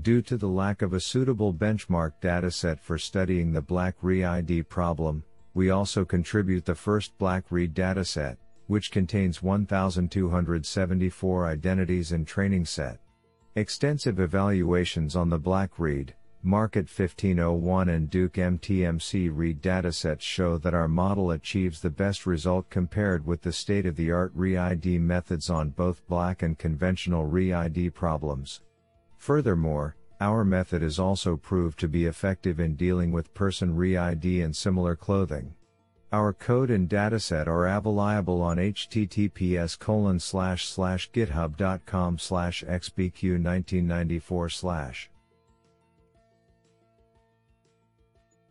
Due 0.01 0.21
to 0.21 0.35
the 0.35 0.49
lack 0.49 0.81
of 0.81 0.91
a 0.91 0.99
suitable 0.99 1.53
benchmark 1.53 2.11
dataset 2.21 2.81
for 2.81 2.97
studying 2.97 3.53
the 3.53 3.61
Black 3.61 3.95
RE-ID 4.01 4.63
problem, 4.63 5.23
we 5.53 5.69
also 5.69 6.03
contribute 6.03 6.65
the 6.65 6.75
first 6.75 7.17
Black 7.17 7.45
Read 7.49 7.73
dataset, 7.73 8.35
which 8.67 8.91
contains 8.91 9.41
1,274 9.41 11.47
identities 11.47 12.11
and 12.11 12.27
training 12.27 12.65
set. 12.65 12.99
Extensive 13.55 14.19
evaluations 14.19 15.15
on 15.15 15.29
the 15.29 15.39
Black 15.39 15.79
Read, 15.79 16.13
Market 16.43 16.89
1501 16.89 17.89
and 17.89 18.09
Duke 18.09 18.33
MTMC 18.33 19.29
read 19.31 19.61
datasets 19.61 20.21
show 20.21 20.57
that 20.57 20.73
our 20.73 20.87
model 20.87 21.29
achieves 21.29 21.81
the 21.81 21.91
best 21.91 22.25
result 22.25 22.67
compared 22.71 23.27
with 23.27 23.43
the 23.43 23.51
state 23.51 23.85
of 23.85 23.95
the 23.95 24.11
art 24.11 24.31
RE-ID 24.33 24.97
methods 24.97 25.51
on 25.51 25.69
both 25.69 26.07
black 26.07 26.41
and 26.41 26.57
conventional 26.57 27.25
RE-ID 27.25 27.91
problems. 27.91 28.61
Furthermore, 29.17 29.95
our 30.19 30.43
method 30.43 30.81
is 30.81 30.97
also 30.97 31.37
proved 31.37 31.77
to 31.77 31.87
be 31.87 32.05
effective 32.05 32.59
in 32.59 32.73
dealing 32.75 33.11
with 33.11 33.35
person 33.35 33.75
RE-ID 33.75 34.41
and 34.41 34.55
similar 34.55 34.95
clothing. 34.95 35.53
Our 36.11 36.33
code 36.33 36.71
and 36.71 36.89
dataset 36.89 37.45
are 37.45 37.67
available 37.67 38.41
on 38.41 38.57
https 38.57 39.77
github.com 41.13 42.17
slash 42.17 42.63
xbq1994 42.63 44.51